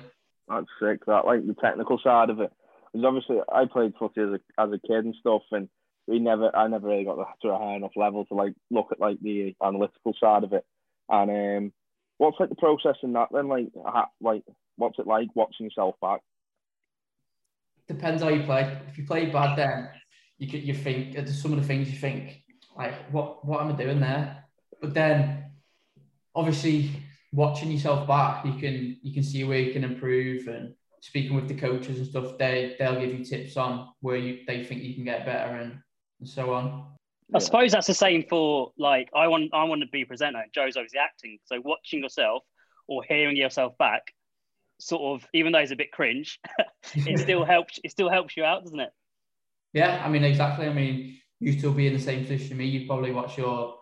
That's 0.47 0.67
sick. 0.79 1.05
That 1.05 1.25
like 1.25 1.45
the 1.45 1.55
technical 1.55 1.99
side 2.03 2.29
of 2.29 2.39
it. 2.39 2.51
Because 2.91 3.05
obviously, 3.05 3.37
I 3.51 3.65
played 3.65 3.93
footy 3.99 4.21
as 4.21 4.29
a 4.29 4.61
as 4.61 4.69
a 4.71 4.87
kid 4.87 5.05
and 5.05 5.15
stuff, 5.19 5.41
and 5.51 5.67
we 6.07 6.19
never, 6.19 6.55
I 6.55 6.67
never 6.67 6.87
really 6.87 7.03
got 7.03 7.17
to 7.41 7.49
a 7.49 7.57
high 7.57 7.75
enough 7.75 7.91
level 7.95 8.25
to 8.25 8.33
like 8.35 8.53
look 8.69 8.87
at 8.91 8.99
like 8.99 9.19
the 9.21 9.55
analytical 9.61 10.13
side 10.19 10.43
of 10.43 10.53
it. 10.53 10.63
And 11.09 11.29
um, 11.31 11.73
what's 12.17 12.39
like 12.39 12.49
the 12.49 12.55
process 12.55 12.95
in 13.03 13.13
that 13.13 13.29
then? 13.31 13.47
Like, 13.47 13.67
ha, 13.83 14.07
like 14.21 14.43
what's 14.77 14.99
it 14.99 15.07
like 15.07 15.29
watching 15.35 15.65
yourself 15.65 15.95
back? 16.01 16.21
Depends 17.87 18.21
how 18.23 18.29
you 18.29 18.43
play. 18.43 18.77
If 18.87 18.97
you 18.97 19.05
play 19.05 19.27
bad, 19.27 19.57
then 19.57 19.89
you 20.37 20.47
could 20.47 20.63
you 20.63 20.73
think 20.73 21.17
uh, 21.17 21.25
some 21.25 21.53
of 21.53 21.59
the 21.59 21.67
things 21.67 21.89
you 21.89 21.97
think 21.97 22.43
like 22.75 22.93
what 23.11 23.45
what 23.45 23.61
am 23.61 23.71
I 23.71 23.75
doing 23.75 23.99
there? 23.99 24.45
But 24.81 24.93
then 24.93 25.51
obviously 26.33 26.91
watching 27.31 27.71
yourself 27.71 28.07
back, 28.07 28.45
you 28.45 28.53
can 28.53 28.97
you 29.01 29.13
can 29.13 29.23
see 29.23 29.43
where 29.43 29.59
you 29.59 29.73
can 29.73 29.83
improve 29.83 30.47
and 30.47 30.73
speaking 31.01 31.35
with 31.35 31.47
the 31.47 31.55
coaches 31.55 31.97
and 31.97 32.07
stuff. 32.07 32.37
They 32.37 32.75
they'll 32.79 32.99
give 32.99 33.17
you 33.17 33.23
tips 33.23 33.57
on 33.57 33.89
where 34.01 34.17
you 34.17 34.39
they 34.47 34.63
think 34.63 34.83
you 34.83 34.93
can 34.93 35.03
get 35.03 35.25
better 35.25 35.55
and, 35.55 35.79
and 36.19 36.29
so 36.29 36.53
on. 36.53 36.95
I 37.33 37.39
suppose 37.39 37.71
that's 37.71 37.87
the 37.87 37.93
same 37.93 38.23
for 38.29 38.71
like 38.77 39.09
I 39.15 39.27
want 39.27 39.53
I 39.53 39.63
want 39.63 39.81
to 39.81 39.87
be 39.87 40.03
a 40.03 40.05
presenter. 40.05 40.43
Joe's 40.53 40.77
obviously 40.77 40.99
acting. 40.99 41.39
So 41.45 41.59
watching 41.63 42.03
yourself 42.03 42.43
or 42.87 43.03
hearing 43.07 43.35
yourself 43.35 43.77
back, 43.77 44.03
sort 44.79 45.01
of 45.01 45.27
even 45.33 45.51
though 45.51 45.59
it's 45.59 45.71
a 45.71 45.75
bit 45.75 45.91
cringe, 45.91 46.39
it 46.95 47.19
still 47.23 47.45
helps 47.45 47.79
it 47.83 47.91
still 47.91 48.09
helps 48.09 48.37
you 48.37 48.43
out, 48.43 48.63
doesn't 48.63 48.79
it? 48.79 48.91
Yeah, 49.73 50.01
I 50.05 50.09
mean 50.09 50.23
exactly. 50.23 50.67
I 50.67 50.73
mean, 50.73 51.19
you 51.39 51.57
still 51.57 51.73
be 51.73 51.87
in 51.87 51.93
the 51.93 51.99
same 51.99 52.21
position 52.21 52.57
me. 52.57 52.65
You'd 52.65 52.87
probably 52.87 53.11
watch 53.11 53.37
your 53.37 53.75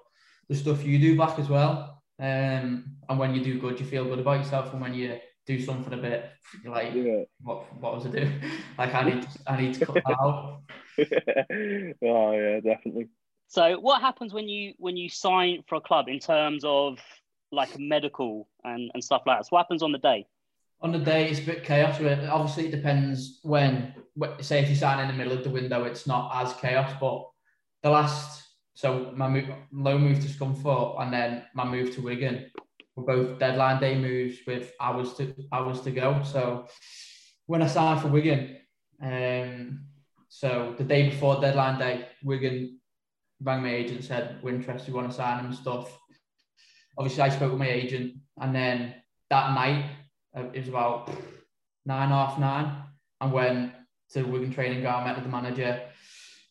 the 0.50 0.56
stuff 0.56 0.84
you 0.84 1.00
do 1.00 1.18
back 1.18 1.40
as 1.40 1.50
well. 1.50 2.02
Um, 2.20 2.98
and 3.10 3.20
when 3.20 3.34
you 3.34 3.44
do 3.44 3.60
good, 3.60 3.80
you 3.80 3.86
feel 3.86 4.06
good 4.06 4.20
about 4.20 4.40
yourself, 4.40 4.72
and 4.74 4.82
when 4.82 4.94
you 4.94 5.20
do 5.46 5.60
something 5.60 5.94
a 5.94 5.98
bit 5.98 6.32
you're 6.64 6.74
like, 6.74 6.94
Yeah. 6.94 7.24
what 7.42 7.74
what 7.82 7.96
was 7.96 8.06
I 8.06 8.10
doing? 8.10 8.42
like 8.78 8.94
I 8.94 9.04
need 9.04 9.28
I 9.48 9.62
need 9.62 9.74
to 9.76 9.86
cut 9.86 9.96
that 9.96 10.18
out. 10.22 10.62
oh 12.04 12.32
yeah, 12.32 12.60
definitely. 12.60 13.10
So 13.48 13.80
what 13.80 14.02
happens 14.02 14.34
when 14.34 14.48
you 14.48 14.74
when 14.78 14.98
you 14.98 15.10
sign 15.10 15.64
for 15.68 15.76
a 15.76 15.82
club 15.82 16.08
in 16.08 16.20
terms 16.20 16.64
of 16.66 17.00
like 17.52 17.78
medical 17.78 18.48
and, 18.64 18.90
and 18.94 19.04
stuff 19.04 19.24
like 19.26 19.40
that? 19.40 19.46
So 19.46 19.50
what 19.52 19.60
happens 19.60 19.84
on 19.84 19.92
the 19.92 20.00
day? 20.00 20.26
on 20.82 20.92
the 20.92 21.00
day 21.00 21.30
it's 21.30 21.40
a 21.40 21.44
bit 21.44 21.64
chaos. 21.64 21.96
Obviously, 22.30 22.68
it 22.68 22.72
depends 22.72 23.40
when. 23.44 23.96
Say 24.42 24.60
if 24.62 24.70
you 24.70 24.76
sign 24.76 25.00
in 25.00 25.08
the 25.08 25.14
middle 25.14 25.34
of 25.34 25.44
the 25.44 25.50
window, 25.50 25.86
it's 25.86 26.06
not 26.06 26.32
as 26.36 26.54
chaos. 26.56 26.94
But 27.00 27.26
the 27.84 27.90
last, 27.90 28.44
so 28.74 29.12
my 29.16 29.28
move, 29.28 29.50
low 29.72 29.98
move 29.98 30.20
to 30.22 30.28
Scunthorpe 30.28 31.02
and 31.02 31.14
then 31.14 31.44
my 31.54 31.66
move 31.66 31.94
to 31.96 32.02
Wigan 32.02 32.50
were 32.96 33.04
both 33.04 33.40
deadline 33.40 33.80
day 33.80 33.98
moves 33.98 34.38
with 34.48 34.72
hours 34.80 35.14
to 35.16 35.34
hours 35.52 35.82
to 35.82 35.92
go. 35.92 36.22
So 36.24 36.68
when 37.46 37.62
I 37.62 37.68
signed 37.68 38.02
for 38.02 38.08
Wigan, 38.08 38.58
um, 39.02 39.86
so 40.30 40.74
the 40.78 40.84
day 40.84 41.10
before 41.10 41.42
deadline 41.42 41.78
day, 41.78 42.08
Wigan 42.24 42.80
rang 43.42 43.62
my 43.62 43.74
agent 43.74 44.04
said 44.04 44.40
we're 44.42 44.56
interested, 44.56 44.94
we 44.94 45.00
want 45.00 45.12
to 45.12 45.16
sign 45.16 45.40
him 45.40 45.48
and 45.48 45.56
stuff. 45.56 46.00
Obviously, 46.98 47.24
I 47.24 47.30
spoke 47.30 47.52
with 47.52 47.60
my 47.60 47.70
agent, 47.70 48.14
and 48.40 48.56
then 48.56 48.96
that 49.30 49.54
night 49.54 49.86
uh, 50.38 50.46
it 50.54 50.60
was 50.60 50.70
about 50.70 51.12
nine 51.86 52.10
half 52.10 52.40
nine, 52.40 52.84
and 53.20 53.34
went 53.34 53.74
to 54.12 54.24
Wigan 54.24 54.54
training 54.54 54.82
ground, 54.82 55.06
met 55.06 55.16
with 55.16 55.26
the 55.26 55.30
manager, 55.30 55.82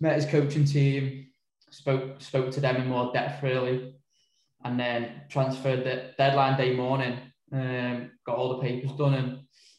met 0.03 0.17
his 0.17 0.27
coaching 0.27 0.65
team, 0.65 1.29
spoke 1.71 2.21
spoke 2.21 2.51
to 2.51 2.61
them 2.61 2.77
in 2.77 2.89
more 2.89 3.13
depth 3.13 3.43
really, 3.43 3.95
and 4.65 4.79
then 4.79 5.23
transferred 5.31 5.85
the 5.85 6.11
deadline 6.19 6.59
day 6.59 6.75
morning. 6.75 7.19
Um, 7.53 8.11
got 8.27 8.37
all 8.37 8.57
the 8.57 8.63
papers 8.63 8.93
done 8.93 9.15
and 9.15 9.39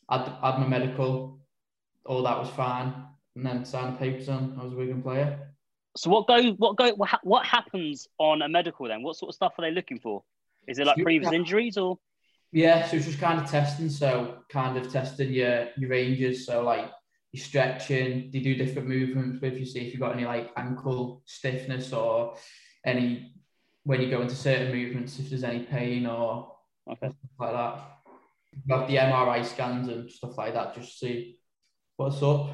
had, 0.10 0.32
had 0.42 0.60
my 0.60 0.68
medical. 0.68 1.39
All 2.06 2.24
that 2.24 2.39
was 2.39 2.50
fine, 2.50 2.94
and 3.36 3.46
then 3.46 3.65
signed 3.65 3.96
the 3.96 4.00
papers 4.00 4.30
on. 4.30 4.58
I 4.60 4.63
was 4.63 4.74
a 4.74 4.75
Wigan 4.75 5.03
player. 5.03 5.53
So 5.96 6.10
what 6.10 6.27
go 6.27 6.51
what 6.53 6.77
go 6.77 6.94
what 7.24 7.46
happens 7.46 8.08
on 8.18 8.42
a 8.42 8.50
medical 8.50 8.88
then? 8.88 9.03
What 9.03 9.18
sort 9.18 9.30
of 9.30 9.36
stuff 9.36 9.53
are 9.58 9.62
they 9.62 9.72
looking 9.72 10.00
for? 10.00 10.24
Is 10.68 10.80
it 10.80 10.88
like 10.88 10.98
previous 10.98 11.34
injuries 11.34 11.77
or? 11.77 12.00
Yeah, 12.51 12.88
so 12.88 12.98
it's 12.98 13.06
just 13.08 13.20
kind 13.20 13.39
of 13.39 13.50
testing. 13.50 13.89
So 13.89 14.39
kind 14.50 14.77
of 14.77 14.92
testing 14.92 15.34
your 15.34 15.68
your 15.77 15.89
ranges. 15.89 16.46
So 16.46 16.63
like 16.63 16.89
your 17.34 17.44
stretching, 17.44 18.30
they 18.32 18.40
do 18.40 18.56
different 18.56 18.88
movements 18.88 19.42
with 19.42 19.58
you. 19.58 19.66
See 19.66 19.88
if 19.88 19.94
you've 19.94 20.00
got 20.00 20.16
any 20.16 20.25
like 20.25 20.52
ankle 20.56 21.24
stiffness 21.25 21.92
or 21.92 22.38
any 22.86 23.34
when 23.84 24.02
you 24.02 24.10
go 24.10 24.22
into 24.22 24.36
certain 24.36 24.72
movements, 24.72 25.20
if 25.20 25.30
there's 25.30 25.44
any 25.44 25.63
pain 25.63 26.06
or 26.06 26.56
okay. 26.90 27.10
like 27.40 27.54
that. 27.54 27.80
You 28.68 28.75
have 28.75 28.88
the 28.88 28.98
MRI 28.98 29.44
scans 29.44 29.90
and 29.90 30.10
stuff 30.10 30.38
like 30.38 30.54
that, 30.54 30.75
just 30.75 31.00
to 31.00 31.06
see 31.06 31.40
what's 31.98 32.22
up. 32.22 32.50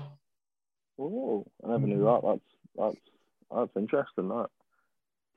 Oh, 0.97 1.45
I 1.63 1.69
never 1.69 1.85
knew 1.85 2.03
that. 2.05 2.21
That's 2.23 2.41
that's 2.75 3.05
that's 3.53 3.71
interesting. 3.75 4.29
That. 4.29 4.47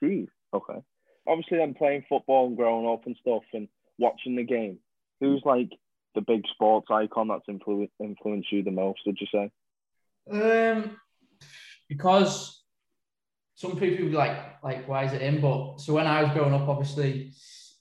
Geez. 0.03 0.29
Okay. 0.55 0.81
Obviously, 1.27 1.61
I'm 1.61 1.75
playing 1.75 2.05
football 2.09 2.47
and 2.47 2.57
growing 2.57 2.89
up 2.89 3.07
and 3.07 3.17
stuff, 3.21 3.43
and 3.53 3.69
watching 3.99 4.37
the 4.37 4.45
game, 4.45 4.79
who's 5.21 5.43
like 5.45 5.71
the 6.15 6.21
big 6.21 6.45
sports 6.53 6.89
icon 6.91 7.29
that's 7.29 7.47
influ- 7.49 7.89
influenced 8.01 8.53
you 8.53 8.63
the 8.63 8.71
most? 8.71 9.01
Would 9.07 9.19
you 9.21 9.27
say? 9.33 9.51
Um, 10.31 10.97
because 11.89 12.63
some 13.55 13.79
people 13.79 14.07
be 14.07 14.13
like, 14.13 14.63
like, 14.63 14.89
why 14.89 15.05
is 15.05 15.13
it 15.13 15.23
him? 15.23 15.41
But 15.41 15.81
so 15.81 15.95
when 15.95 16.07
I 16.07 16.23
was 16.23 16.33
growing 16.33 16.55
up, 16.55 16.69
obviously 16.69 17.33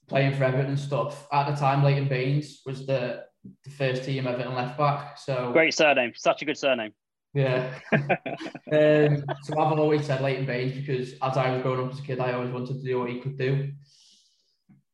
playing 0.08 0.34
for 0.34 0.44
Everton 0.44 0.66
and 0.66 0.78
stuff, 0.78 1.26
at 1.32 1.50
the 1.50 1.56
time, 1.56 1.82
Leighton 1.82 2.08
Baines 2.08 2.62
was 2.66 2.86
the 2.86 3.24
the 3.64 3.70
first 3.70 4.04
team 4.04 4.26
Everton 4.26 4.54
left 4.54 4.78
back. 4.78 5.18
So 5.18 5.52
great 5.52 5.74
surname, 5.74 6.12
such 6.14 6.42
a 6.42 6.44
good 6.44 6.58
surname. 6.58 6.92
Yeah. 7.34 7.74
um, 7.92 9.24
so 9.42 9.58
I've 9.58 9.78
always 9.78 10.06
said 10.06 10.20
Leighton 10.20 10.46
Baines 10.46 10.76
because 10.76 11.14
as 11.14 11.36
I 11.36 11.50
was 11.50 11.62
growing 11.62 11.86
up 11.86 11.92
as 11.92 11.98
a 11.98 12.02
kid, 12.02 12.20
I 12.20 12.32
always 12.32 12.52
wanted 12.52 12.74
to 12.74 12.84
do 12.84 13.00
what 13.00 13.10
he 13.10 13.20
could 13.20 13.38
do. 13.38 13.72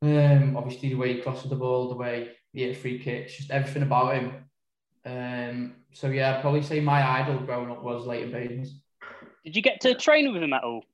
Um, 0.00 0.56
obviously, 0.56 0.90
the 0.90 0.94
way 0.94 1.14
he 1.14 1.20
crossed 1.20 1.48
the 1.48 1.56
ball, 1.56 1.88
the 1.88 1.96
way 1.96 2.30
he 2.58 2.64
hit 2.64 2.76
free 2.76 2.98
kicks, 2.98 3.36
just 3.36 3.50
everything 3.50 3.82
about 3.82 4.14
him. 4.14 4.32
Um, 5.04 5.76
so 5.92 6.08
yeah, 6.08 6.34
I'd 6.34 6.40
probably 6.40 6.62
say 6.62 6.80
my 6.80 7.20
idol 7.20 7.38
growing 7.38 7.70
up 7.70 7.82
was 7.82 8.04
Leighton 8.04 8.32
Baines. 8.32 8.82
Did 9.44 9.54
you 9.54 9.62
get 9.62 9.80
to 9.82 9.94
train 9.94 10.32
with 10.32 10.42
him 10.42 10.52
at 10.52 10.64
all, 10.64 10.84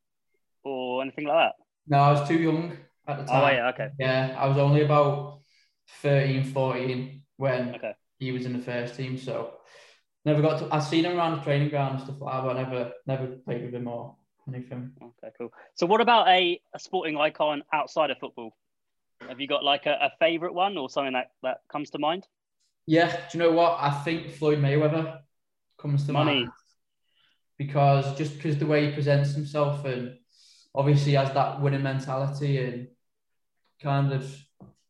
or 0.63 1.03
anything 1.03 1.25
like 1.25 1.37
that? 1.37 1.55
No, 1.89 1.99
I 1.99 2.13
was 2.13 2.29
too 2.29 2.39
young 2.39 2.77
at 3.09 3.19
the 3.19 3.25
time. 3.25 3.43
Oh 3.43 3.57
yeah, 3.57 3.69
okay. 3.71 3.89
Yeah, 3.99 4.37
I 4.39 4.47
was 4.47 4.59
only 4.59 4.83
about 4.83 5.41
13, 6.03 6.45
14 6.45 7.23
when 7.37 7.75
okay. 7.77 7.95
he 8.19 8.31
was 8.31 8.45
in 8.45 8.53
the 8.53 8.63
first 8.63 8.97
team. 8.97 9.17
So 9.17 9.55
never 10.25 10.43
got 10.43 10.59
to. 10.59 10.69
I've 10.71 10.85
seen 10.85 11.07
him 11.07 11.17
around 11.17 11.39
the 11.39 11.45
training 11.45 11.71
ground 11.71 11.95
and 11.95 12.05
stuff 12.05 12.21
like 12.21 12.35
that, 12.35 12.45
but 12.45 12.57
I 12.57 12.63
never 12.63 12.93
never 13.07 13.27
played 13.39 13.65
with 13.65 13.75
him 13.75 13.89
or 13.89 14.17
anything. 14.47 14.93
Okay, 15.03 15.33
cool. 15.39 15.51
So 15.75 15.87
what 15.87 16.03
about 16.03 16.29
a, 16.29 16.61
a 16.75 16.79
sporting 16.79 17.17
icon 17.17 17.63
outside 17.73 18.11
of 18.11 18.19
football? 18.19 18.55
Have 19.29 19.41
you 19.41 19.47
got 19.47 19.65
like 19.65 19.87
a, 19.87 19.93
a 20.01 20.13
favorite 20.19 20.55
one 20.55 20.77
or 20.77 20.91
something 20.91 21.15
that, 21.15 21.31
that 21.43 21.59
comes 21.71 21.91
to 21.91 21.99
mind? 21.99 22.27
Yeah, 22.87 23.11
do 23.31 23.39
you 23.39 23.45
know 23.45 23.53
what? 23.53 23.79
I 23.81 23.91
think 23.91 24.31
Floyd 24.33 24.59
Mayweather 24.59 25.21
comes 25.79 26.07
to 26.07 26.13
Money. 26.13 26.41
mind 26.41 26.53
because 27.59 28.17
just 28.17 28.35
because 28.35 28.59
the 28.59 28.67
way 28.67 28.87
he 28.87 28.93
presents 28.93 29.35
himself 29.35 29.85
and 29.85 30.17
obviously 30.75 31.13
has 31.13 31.33
that 31.33 31.61
winning 31.61 31.83
mentality 31.83 32.59
and 32.59 32.89
kind 33.83 34.13
of 34.13 34.37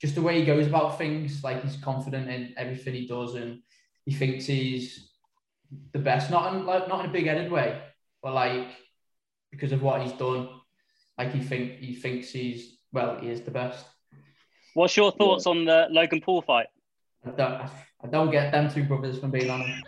just 0.00 0.14
the 0.14 0.22
way 0.22 0.38
he 0.38 0.46
goes 0.46 0.66
about 0.66 0.98
things, 0.98 1.42
like 1.44 1.62
he's 1.62 1.76
confident 1.76 2.28
in 2.28 2.54
everything 2.56 2.94
he 2.94 3.06
does 3.06 3.34
and 3.34 3.60
he 4.04 4.12
thinks 4.12 4.46
he's 4.46 5.10
the 5.92 5.98
best, 5.98 6.30
not 6.30 6.54
in 6.54 6.66
like 6.66 6.88
not 6.88 7.00
in 7.00 7.10
a 7.10 7.12
big 7.12 7.26
headed 7.26 7.50
way, 7.50 7.80
but 8.22 8.34
like 8.34 8.68
because 9.50 9.72
of 9.72 9.82
what 9.82 10.02
he's 10.02 10.12
done, 10.12 10.48
like 11.18 11.32
he 11.32 11.40
think 11.40 11.78
he 11.78 11.94
thinks 11.94 12.30
he's 12.30 12.78
well, 12.92 13.18
he 13.20 13.28
is 13.28 13.42
the 13.42 13.50
best. 13.50 13.84
What's 14.74 14.96
your 14.96 15.12
thoughts 15.12 15.46
yeah. 15.46 15.50
on 15.50 15.64
the 15.64 15.86
Logan 15.90 16.20
Paul 16.20 16.42
fight? 16.42 16.66
I 17.26 17.30
don't, 17.30 17.62
I 18.02 18.06
don't 18.10 18.30
get 18.30 18.52
them 18.52 18.70
two 18.70 18.84
brothers 18.84 19.18
from 19.18 19.30
being 19.30 19.50
honest. 19.50 19.84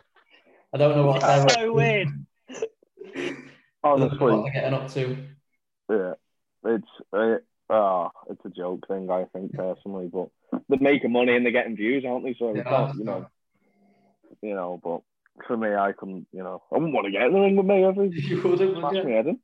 I 0.72 0.78
don't 0.78 0.96
know 0.96 1.06
what 1.06 1.20
they're 1.20 1.48
so 1.48 1.72
weird. 1.72 2.08
Honestly, 3.84 4.18
what 4.18 4.44
they're 4.44 4.52
getting 4.52 4.74
up 4.74 4.90
to. 4.92 5.16
Yeah, 5.90 6.14
it's 6.64 6.88
uh, 7.12 7.36
oh, 7.70 8.10
it's 8.30 8.44
a 8.44 8.50
joke 8.50 8.86
thing. 8.88 9.10
I 9.10 9.24
think 9.32 9.52
personally, 9.52 10.10
but 10.12 10.28
they're 10.68 10.78
making 10.80 11.12
money 11.12 11.36
and 11.36 11.44
they're 11.44 11.52
getting 11.52 11.76
views, 11.76 12.04
aren't 12.06 12.24
they? 12.24 12.34
So 12.38 12.54
yeah, 12.54 12.92
you 12.96 13.04
know, 13.04 13.26
you 14.42 14.54
know, 14.54 14.80
but 14.82 15.02
for 15.46 15.56
me, 15.56 15.74
I 15.74 15.92
couldn't, 15.92 16.26
you 16.32 16.42
know, 16.42 16.62
I 16.72 16.76
wouldn't 16.76 16.94
want 16.94 17.06
to 17.06 17.12
get 17.12 17.22
in 17.22 17.32
the 17.32 17.40
ring 17.40 17.56
with 17.56 17.66
me 17.66 17.84
ever. 17.84 18.04
You 18.12 18.42
wouldn't, 18.42 18.82
would 18.82 18.94
you? 18.94 19.40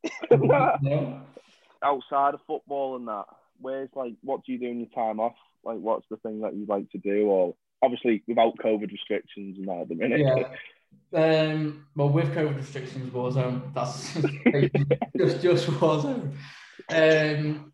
yeah. 0.81 1.19
Outside 1.83 2.33
of 2.33 2.39
football 2.47 2.95
and 2.95 3.07
that, 3.07 3.25
where's 3.63 3.89
like, 3.95 4.13
what 4.21 4.45
do 4.45 4.51
you 4.51 4.59
do 4.59 4.67
in 4.67 4.79
your 4.79 4.89
time 4.89 5.19
off? 5.19 5.35
Like, 5.63 5.77
what's 5.77 6.05
the 6.09 6.17
thing 6.17 6.41
that 6.41 6.53
you'd 6.53 6.69
like 6.69 6.89
to 6.91 6.97
do? 6.99 7.25
Or 7.27 7.55
obviously 7.81 8.23
without 8.27 8.57
COVID 8.57 8.91
restrictions 8.91 9.57
and 9.57 9.67
that 9.67 9.81
at 9.81 9.89
the 9.89 9.95
minute. 9.95 10.19
Yeah. 10.19 10.49
Um, 11.13 11.87
well, 11.95 12.09
with 12.09 12.33
COVID 12.33 12.57
restrictions, 12.57 13.11
Warzone, 13.11 13.73
that's 13.73 14.13
just 15.17 15.41
just 15.41 15.67
Warzone. 15.67 16.33
Um, 16.89 17.73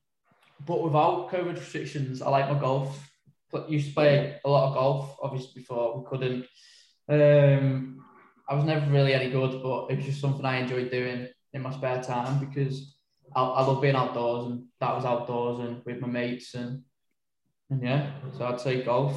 but 0.66 0.84
without 0.84 1.30
COVID 1.30 1.56
restrictions, 1.56 2.22
I 2.22 2.30
like 2.30 2.50
my 2.50 2.60
golf. 2.60 3.06
But 3.52 3.70
used 3.70 3.88
to 3.88 3.94
play 3.96 4.40
a 4.46 4.50
lot 4.50 4.70
of 4.70 4.76
golf, 4.76 5.18
obviously 5.22 5.62
before 5.62 6.00
we 6.00 6.06
couldn't. 6.06 6.46
Um, 7.10 8.06
I 8.48 8.56
was 8.56 8.64
never 8.64 8.90
really 8.92 9.14
any 9.14 9.30
good, 9.30 9.64
but 9.64 9.88
it 9.90 9.98
was 9.98 10.06
just 10.06 10.22
something 10.22 10.46
I 10.46 10.58
enjoyed 10.58 10.92
doing 10.92 11.28
in 11.54 11.62
my 11.62 11.72
spare 11.72 12.02
time 12.02 12.40
because 12.40 12.99
I, 13.36 13.44
I 13.44 13.66
love 13.66 13.82
being 13.82 13.96
outdoors, 13.96 14.48
and 14.48 14.66
that 14.80 14.96
was 14.96 15.06
outdoors 15.06 15.60
and 15.60 15.84
with 15.86 16.00
my 16.00 16.08
mates, 16.08 16.54
and 16.56 16.84
and 17.70 17.84
yeah, 17.84 18.12
so 18.38 18.46
I'd 18.46 18.62
say 18.62 18.84
golf. 18.84 19.16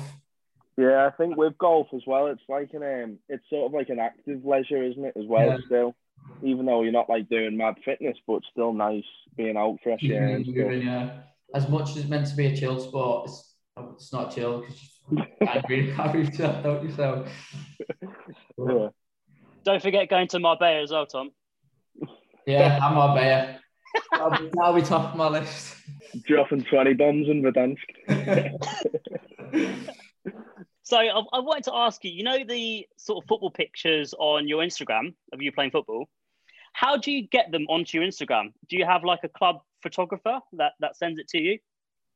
Yeah, 0.76 1.06
I 1.06 1.10
think 1.10 1.36
with 1.36 1.58
golf 1.58 1.88
as 1.94 2.02
well, 2.06 2.28
it's 2.28 2.42
like 2.48 2.70
an 2.72 2.82
um, 2.82 3.18
it's 3.28 3.48
sort 3.50 3.66
of 3.66 3.72
like 3.72 3.88
an 3.88 3.98
active 3.98 4.44
leisure, 4.44 4.82
isn't 4.82 5.04
it? 5.04 5.16
As 5.16 5.26
well, 5.26 5.46
yeah. 5.46 5.58
still, 5.66 5.94
even 6.42 6.66
though 6.66 6.82
you're 6.82 6.92
not 6.92 7.10
like 7.10 7.28
doing 7.28 7.56
mad 7.56 7.76
fitness, 7.84 8.16
but 8.26 8.42
still 8.50 8.72
nice 8.72 9.04
being 9.36 9.56
out 9.56 9.78
fresh 9.82 10.02
air. 10.04 10.28
And 10.28 10.46
moving, 10.46 10.86
yeah, 10.86 11.20
as 11.54 11.68
much 11.68 11.90
as 11.90 11.98
it's 11.98 12.08
meant 12.08 12.26
to 12.26 12.36
be 12.36 12.46
a 12.46 12.56
chill 12.56 12.80
sport, 12.80 13.28
it's 13.28 13.54
it's 13.94 14.12
not 14.12 14.34
chill 14.34 14.60
because 14.60 14.92
you 15.10 15.22
angry, 15.46 15.92
angry 15.98 16.26
stuff, 16.32 16.62
don't 16.62 16.82
you? 16.84 16.92
So, 16.92 17.26
yeah. 18.58 18.88
Don't 19.64 19.82
forget 19.82 20.08
going 20.08 20.28
to 20.28 20.40
Marbella 20.40 20.82
as 20.82 20.90
well, 20.90 21.06
Tom. 21.06 21.30
Yeah, 22.46 22.78
I'm 22.82 22.94
Marbella. 22.94 23.60
That'll 24.12 24.30
be, 24.30 24.50
that'll 24.54 24.74
be 24.74 24.82
top 24.82 25.12
of 25.12 25.16
my 25.16 25.28
list. 25.28 25.76
Dropping 26.24 26.64
20 26.64 26.94
bombs 26.94 27.28
in 27.28 27.42
Verdansk. 27.42 27.78
so 30.82 30.96
I, 30.98 31.06
I 31.06 31.40
wanted 31.40 31.64
to 31.64 31.74
ask 31.74 32.04
you, 32.04 32.10
you 32.10 32.22
know 32.22 32.44
the 32.46 32.86
sort 32.96 33.22
of 33.22 33.28
football 33.28 33.50
pictures 33.50 34.14
on 34.18 34.48
your 34.48 34.62
Instagram 34.62 35.14
of 35.32 35.40
you 35.40 35.52
playing 35.52 35.70
football? 35.70 36.08
How 36.74 36.96
do 36.96 37.12
you 37.12 37.28
get 37.28 37.50
them 37.50 37.66
onto 37.68 37.98
your 37.98 38.06
Instagram? 38.06 38.52
Do 38.68 38.76
you 38.76 38.84
have 38.84 39.04
like 39.04 39.20
a 39.24 39.28
club 39.28 39.60
photographer 39.82 40.40
that, 40.54 40.72
that 40.80 40.96
sends 40.96 41.18
it 41.18 41.28
to 41.28 41.38
you? 41.38 41.58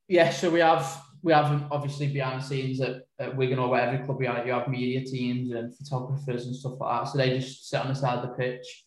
Yeah, 0.08 0.30
so 0.30 0.50
we 0.50 0.60
have 0.60 1.02
we 1.22 1.32
have 1.32 1.64
obviously 1.72 2.06
behind 2.06 2.40
the 2.40 2.44
scenes 2.44 2.80
at, 2.80 3.02
at 3.18 3.36
Wigan 3.36 3.58
or 3.58 3.68
wherever 3.68 4.04
club 4.04 4.20
we 4.20 4.28
are, 4.28 4.46
you 4.46 4.52
have 4.52 4.68
media 4.68 5.04
teams 5.04 5.50
and 5.52 5.76
photographers 5.76 6.46
and 6.46 6.54
stuff 6.54 6.74
like 6.78 7.00
that. 7.04 7.10
So 7.10 7.18
they 7.18 7.36
just 7.36 7.68
sit 7.68 7.80
on 7.80 7.88
the 7.88 7.94
side 7.94 8.18
of 8.18 8.22
the 8.22 8.34
pitch 8.36 8.85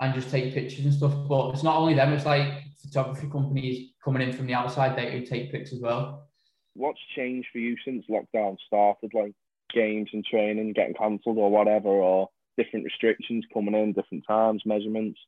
and 0.00 0.14
just 0.14 0.30
take 0.30 0.54
pictures 0.54 0.84
and 0.84 0.94
stuff. 0.94 1.14
But 1.28 1.50
it's 1.50 1.62
not 1.62 1.76
only 1.76 1.94
them, 1.94 2.12
it's 2.12 2.26
like 2.26 2.64
photography 2.80 3.28
companies 3.30 3.90
coming 4.04 4.22
in 4.22 4.32
from 4.32 4.46
the 4.46 4.54
outside, 4.54 4.96
they 4.96 5.10
who 5.10 5.26
take 5.26 5.52
pics 5.52 5.72
as 5.72 5.80
well. 5.80 6.28
What's 6.74 7.00
changed 7.16 7.48
for 7.52 7.58
you 7.58 7.76
since 7.84 8.04
lockdown 8.08 8.56
started? 8.66 9.12
Like, 9.12 9.32
games 9.72 10.08
and 10.12 10.24
training 10.24 10.72
getting 10.72 10.94
cancelled 10.94 11.38
or 11.38 11.50
whatever, 11.50 11.88
or 11.88 12.28
different 12.56 12.84
restrictions 12.84 13.44
coming 13.52 13.74
in, 13.74 13.92
different 13.92 14.24
times, 14.26 14.62
measurements? 14.64 15.20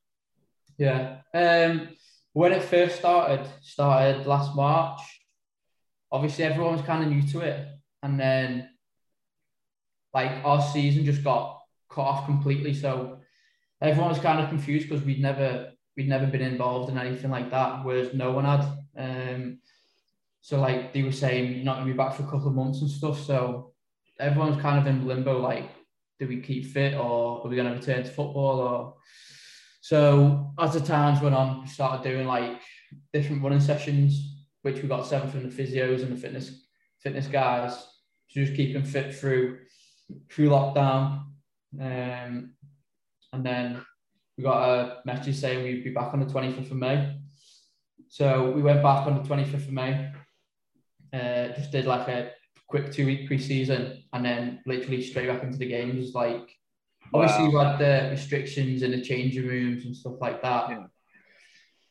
Yeah. 0.78 1.18
Um, 1.34 1.88
when 2.32 2.52
it 2.52 2.62
first 2.62 2.98
started, 2.98 3.46
started 3.62 4.26
last 4.26 4.54
March, 4.56 5.00
obviously 6.10 6.44
everyone 6.44 6.72
was 6.72 6.82
kind 6.82 7.04
of 7.04 7.10
new 7.10 7.22
to 7.32 7.40
it. 7.40 7.68
And 8.02 8.18
then 8.18 8.70
like 10.14 10.44
our 10.44 10.62
season 10.62 11.04
just 11.04 11.22
got 11.22 11.60
cut 11.90 12.02
off 12.02 12.26
completely. 12.26 12.74
So 12.74 13.19
everyone 13.80 14.10
was 14.10 14.18
kind 14.18 14.40
of 14.40 14.48
confused 14.48 14.88
because 14.88 15.04
we'd 15.04 15.20
never 15.20 15.72
we'd 15.96 16.08
never 16.08 16.26
been 16.26 16.42
involved 16.42 16.90
in 16.90 16.98
anything 16.98 17.30
like 17.30 17.50
that, 17.50 17.84
whereas 17.84 18.14
no 18.14 18.32
one 18.32 18.44
had. 18.44 18.66
Um, 18.96 19.58
so 20.40 20.60
like 20.60 20.92
they 20.92 21.02
were 21.02 21.12
saying, 21.12 21.54
you're 21.54 21.64
not 21.64 21.78
gonna 21.78 21.90
be 21.90 21.96
back 21.96 22.14
for 22.14 22.22
a 22.22 22.26
couple 22.26 22.48
of 22.48 22.54
months 22.54 22.80
and 22.80 22.90
stuff. 22.90 23.20
So 23.20 23.72
everyone's 24.18 24.60
kind 24.60 24.78
of 24.78 24.86
in 24.86 25.06
limbo, 25.06 25.38
like, 25.38 25.70
do 26.18 26.26
we 26.26 26.40
keep 26.40 26.66
fit 26.66 26.94
or 26.94 27.42
are 27.44 27.48
we 27.48 27.56
gonna 27.56 27.74
return 27.74 28.04
to 28.04 28.10
football 28.10 28.60
or 28.60 28.94
so 29.80 30.52
as 30.58 30.74
the 30.74 30.80
times 30.80 31.20
went 31.20 31.34
on, 31.34 31.62
we 31.62 31.66
started 31.66 32.08
doing 32.08 32.26
like 32.26 32.60
different 33.12 33.42
running 33.42 33.60
sessions, 33.60 34.46
which 34.62 34.82
we 34.82 34.88
got 34.88 35.06
seven 35.06 35.30
from 35.30 35.48
the 35.48 35.54
physios 35.54 36.02
and 36.02 36.12
the 36.12 36.20
fitness 36.20 36.66
fitness 37.00 37.26
guys. 37.26 37.86
Just 38.28 38.54
keeping 38.54 38.84
fit 38.84 39.14
through 39.14 39.58
through 40.30 40.50
lockdown. 40.50 41.24
Um, 41.80 42.54
and 43.32 43.44
then 43.44 43.80
we 44.36 44.44
got 44.44 44.68
a 44.68 44.96
message 45.04 45.36
saying 45.36 45.62
we'd 45.62 45.84
be 45.84 45.90
back 45.90 46.12
on 46.12 46.20
the 46.20 46.26
25th 46.26 46.70
of 46.70 46.76
May. 46.76 47.16
So 48.08 48.50
we 48.50 48.62
went 48.62 48.82
back 48.82 49.06
on 49.06 49.22
the 49.22 49.28
25th 49.28 49.54
of 49.54 49.72
May. 49.72 50.12
Uh, 51.12 51.48
just 51.48 51.72
did 51.72 51.86
like 51.86 52.08
a 52.08 52.30
quick 52.68 52.92
two 52.92 53.06
week 53.06 53.28
preseason 53.28 54.02
and 54.12 54.24
then 54.24 54.60
literally 54.64 55.02
straight 55.02 55.28
back 55.28 55.42
into 55.42 55.58
the 55.58 55.68
games. 55.68 56.14
Like 56.14 56.48
obviously 57.12 57.44
wow. 57.44 57.50
you 57.50 57.58
had 57.58 57.78
the 57.78 58.10
restrictions 58.10 58.82
in 58.82 58.92
the 58.92 59.02
changing 59.02 59.46
rooms 59.46 59.84
and 59.84 59.96
stuff 59.96 60.14
like 60.20 60.42
that. 60.42 60.70
Yeah. 60.70 60.86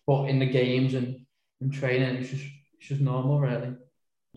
But 0.07 0.25
in 0.25 0.39
the 0.39 0.45
games 0.47 0.93
and, 0.93 1.25
and 1.61 1.71
training, 1.71 2.15
it's 2.15 2.31
just 2.31 2.45
it's 2.79 2.87
just 2.87 3.01
normal 3.01 3.39
really. 3.39 3.75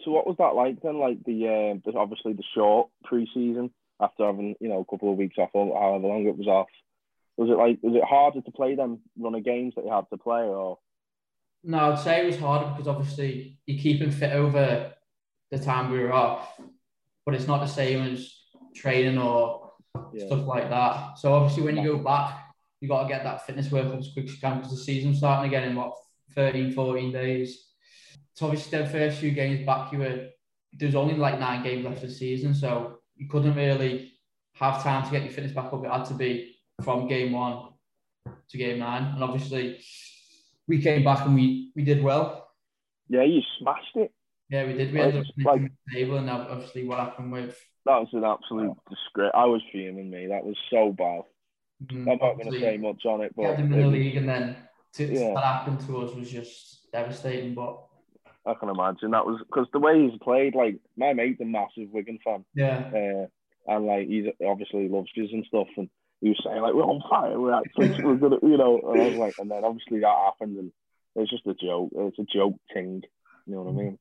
So 0.04 0.10
what 0.10 0.26
was 0.26 0.36
that 0.38 0.54
like 0.54 0.82
then? 0.82 0.98
Like 0.98 1.22
the, 1.24 1.46
uh, 1.46 1.90
the 1.90 1.96
obviously 1.96 2.32
the 2.32 2.42
short 2.54 2.90
preseason 3.10 3.70
after 4.00 4.26
having 4.26 4.56
you 4.60 4.68
know 4.68 4.80
a 4.80 4.84
couple 4.84 5.10
of 5.10 5.18
weeks 5.18 5.38
off 5.38 5.50
or 5.52 5.78
however 5.80 6.08
long 6.08 6.26
it 6.26 6.36
was 6.36 6.48
off. 6.48 6.68
Was 7.36 7.48
it 7.48 7.56
like 7.56 7.78
was 7.82 7.94
it 7.94 8.04
harder 8.04 8.40
to 8.40 8.50
play 8.50 8.74
them 8.74 9.00
run 9.18 9.34
of 9.34 9.44
games 9.44 9.74
that 9.74 9.84
you 9.84 9.90
had 9.90 10.08
to 10.10 10.18
play 10.18 10.42
or? 10.42 10.78
No, 11.64 11.92
I'd 11.92 11.98
say 11.98 12.22
it 12.22 12.26
was 12.26 12.38
harder 12.38 12.70
because 12.70 12.88
obviously 12.88 13.58
you're 13.66 13.80
keeping 13.80 14.10
fit 14.10 14.32
over 14.32 14.92
the 15.50 15.58
time 15.58 15.90
we 15.90 16.00
were 16.00 16.12
off, 16.12 16.60
but 17.24 17.34
it's 17.34 17.46
not 17.46 17.60
the 17.60 17.66
same 17.66 18.02
as 18.12 18.34
training 18.74 19.18
or 19.18 19.70
yeah. 20.12 20.26
stuff 20.26 20.46
like 20.46 20.68
that. 20.70 21.18
So 21.18 21.32
obviously 21.32 21.62
when 21.62 21.76
you 21.76 21.96
go 21.96 21.98
back, 21.98 22.38
you 22.80 22.88
got 22.88 23.02
to 23.02 23.08
get 23.08 23.22
that 23.22 23.46
fitness 23.46 23.70
work 23.70 23.86
up 23.86 23.98
as 23.98 24.10
quick 24.12 24.26
as 24.26 24.32
you 24.32 24.40
can 24.40 24.56
because 24.56 24.72
the 24.72 24.84
season's 24.84 25.18
starting 25.18 25.48
again 25.48 25.68
in 25.68 25.76
what 25.76 25.94
13, 26.34 26.72
14 26.72 27.12
days. 27.12 27.68
So 28.34 28.46
obviously 28.46 28.78
the 28.78 28.88
first 28.88 29.18
few 29.18 29.30
games 29.30 29.64
back, 29.64 29.92
you 29.92 29.98
were 29.98 30.28
there's 30.72 30.94
only 30.94 31.14
like 31.14 31.38
nine 31.38 31.62
games 31.62 31.84
left 31.84 32.02
of 32.02 32.08
the 32.08 32.14
season, 32.14 32.54
so 32.54 32.98
you 33.14 33.28
couldn't 33.28 33.54
really 33.54 34.12
have 34.54 34.82
time 34.82 35.04
to 35.04 35.10
get 35.10 35.22
your 35.22 35.32
fitness 35.32 35.52
back 35.52 35.72
up. 35.72 35.84
It 35.84 35.90
had 35.90 36.04
to 36.06 36.14
be 36.14 36.51
from 36.82 37.08
game 37.08 37.32
one 37.32 37.68
to 38.50 38.58
game 38.58 38.78
nine, 38.78 39.14
and 39.14 39.22
obviously 39.22 39.80
we 40.68 40.80
came 40.80 41.04
back 41.04 41.26
and 41.26 41.34
we 41.34 41.72
we 41.74 41.84
did 41.84 42.02
well. 42.02 42.48
Yeah, 43.08 43.24
you 43.24 43.42
smashed 43.58 43.96
it. 43.96 44.12
Yeah, 44.48 44.66
we 44.66 44.74
did. 44.74 44.92
We 44.92 45.00
ended 45.00 45.20
up 45.20 45.26
like, 45.44 45.62
the 45.62 45.94
table, 45.94 46.18
and 46.18 46.28
obviously 46.30 46.84
what 46.86 46.98
happened 46.98 47.32
with 47.32 47.58
that 47.84 47.98
was 47.98 48.08
an 48.12 48.24
absolute 48.24 48.76
disgrace. 48.88 49.32
I 49.34 49.46
was 49.46 49.62
fuming, 49.72 50.10
me. 50.10 50.26
That 50.28 50.44
was 50.44 50.56
so 50.70 50.92
bad. 50.92 51.22
Mm, 51.86 52.12
I'm 52.12 52.18
not 52.18 52.38
going 52.38 52.52
to 52.52 52.60
say 52.60 52.76
much 52.76 53.04
on 53.06 53.22
it, 53.22 53.32
but 53.36 53.56
them 53.56 53.72
in 53.72 53.80
the 53.80 53.86
league, 53.88 54.16
and 54.16 54.28
then 54.28 54.56
to, 54.94 55.04
yeah. 55.04 55.34
that 55.34 55.44
happened 55.44 55.80
to 55.86 55.98
us 55.98 56.14
was 56.14 56.30
just 56.30 56.90
devastating. 56.92 57.54
But 57.54 57.82
I 58.46 58.54
can 58.54 58.68
imagine 58.68 59.10
that 59.12 59.26
was 59.26 59.40
because 59.46 59.66
the 59.72 59.80
way 59.80 60.08
he's 60.08 60.18
played. 60.22 60.54
Like 60.54 60.78
my 60.96 61.12
mate's 61.12 61.40
a 61.40 61.44
massive 61.44 61.88
Wigan 61.90 62.18
fan. 62.24 62.44
Yeah. 62.54 62.90
Uh, 62.94 63.26
and 63.72 63.86
like 63.86 64.06
he's 64.06 64.26
obviously 64.46 64.88
loves 64.88 65.10
us 65.16 65.30
and 65.32 65.44
stuff, 65.46 65.68
and 65.76 65.88
he 66.22 66.28
was 66.28 66.40
saying 66.44 66.62
like 66.62 66.72
we're 66.72 66.84
on 66.84 67.02
fire, 67.10 67.38
we're 67.38 67.52
actually 67.52 68.00
we're 68.02 68.14
gonna, 68.14 68.36
you 68.42 68.56
know. 68.56 68.80
And 68.92 69.02
I 69.02 69.08
was 69.08 69.16
like, 69.16 69.34
and 69.38 69.50
then 69.50 69.64
obviously 69.64 69.98
that 70.00 70.24
happened, 70.24 70.56
and 70.56 70.72
it's 71.16 71.30
just 71.30 71.46
a 71.46 71.54
joke. 71.54 71.90
It's 71.92 72.18
a 72.18 72.22
joke 72.22 72.54
thing. 72.72 73.02
You 73.44 73.54
know 73.54 73.62
what 73.62 73.70
I 73.70 73.84
mean? 73.84 73.98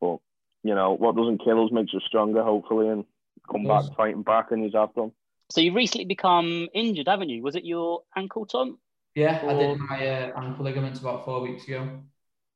But 0.00 0.18
you 0.64 0.74
know, 0.74 0.94
what 0.94 1.14
doesn't 1.14 1.44
kill 1.44 1.64
us 1.64 1.70
makes 1.72 1.94
us 1.94 2.02
stronger, 2.08 2.42
hopefully, 2.42 2.88
and 2.88 3.04
come 3.48 3.64
back 3.64 3.84
fighting 3.96 4.22
back, 4.22 4.50
and 4.50 4.64
he's 4.64 4.74
after 4.74 5.02
done. 5.02 5.12
So 5.48 5.60
you've 5.60 5.76
recently 5.76 6.06
become 6.06 6.68
injured, 6.74 7.06
haven't 7.06 7.28
you? 7.28 7.40
Was 7.42 7.54
it 7.54 7.64
your 7.64 8.02
ankle, 8.16 8.44
Tom? 8.44 8.78
Yeah, 9.14 9.44
or... 9.44 9.50
I 9.50 9.54
did 9.54 9.78
my 9.78 10.08
uh, 10.08 10.42
ankle 10.42 10.64
ligaments 10.64 10.98
about 10.98 11.24
four 11.24 11.40
weeks 11.40 11.68
ago. 11.68 12.00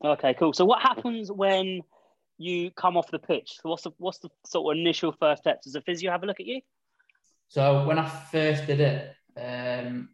Okay, 0.04 0.34
cool. 0.34 0.52
So 0.52 0.64
what 0.64 0.82
happens 0.82 1.30
when 1.30 1.82
you 2.36 2.72
come 2.72 2.96
off 2.96 3.12
the 3.12 3.20
pitch? 3.20 3.58
What's 3.62 3.84
the 3.84 3.92
what's 3.98 4.18
the 4.18 4.30
sort 4.44 4.74
of 4.74 4.80
initial 4.80 5.12
first 5.12 5.42
steps? 5.42 5.66
Does 5.66 5.74
the 5.74 5.82
physio 5.82 6.10
have 6.10 6.24
a 6.24 6.26
look 6.26 6.40
at 6.40 6.46
you? 6.46 6.62
So 7.48 7.86
when 7.86 7.98
I 7.98 8.08
first 8.08 8.66
did 8.66 8.80
it, 8.80 9.14
um, 9.36 10.08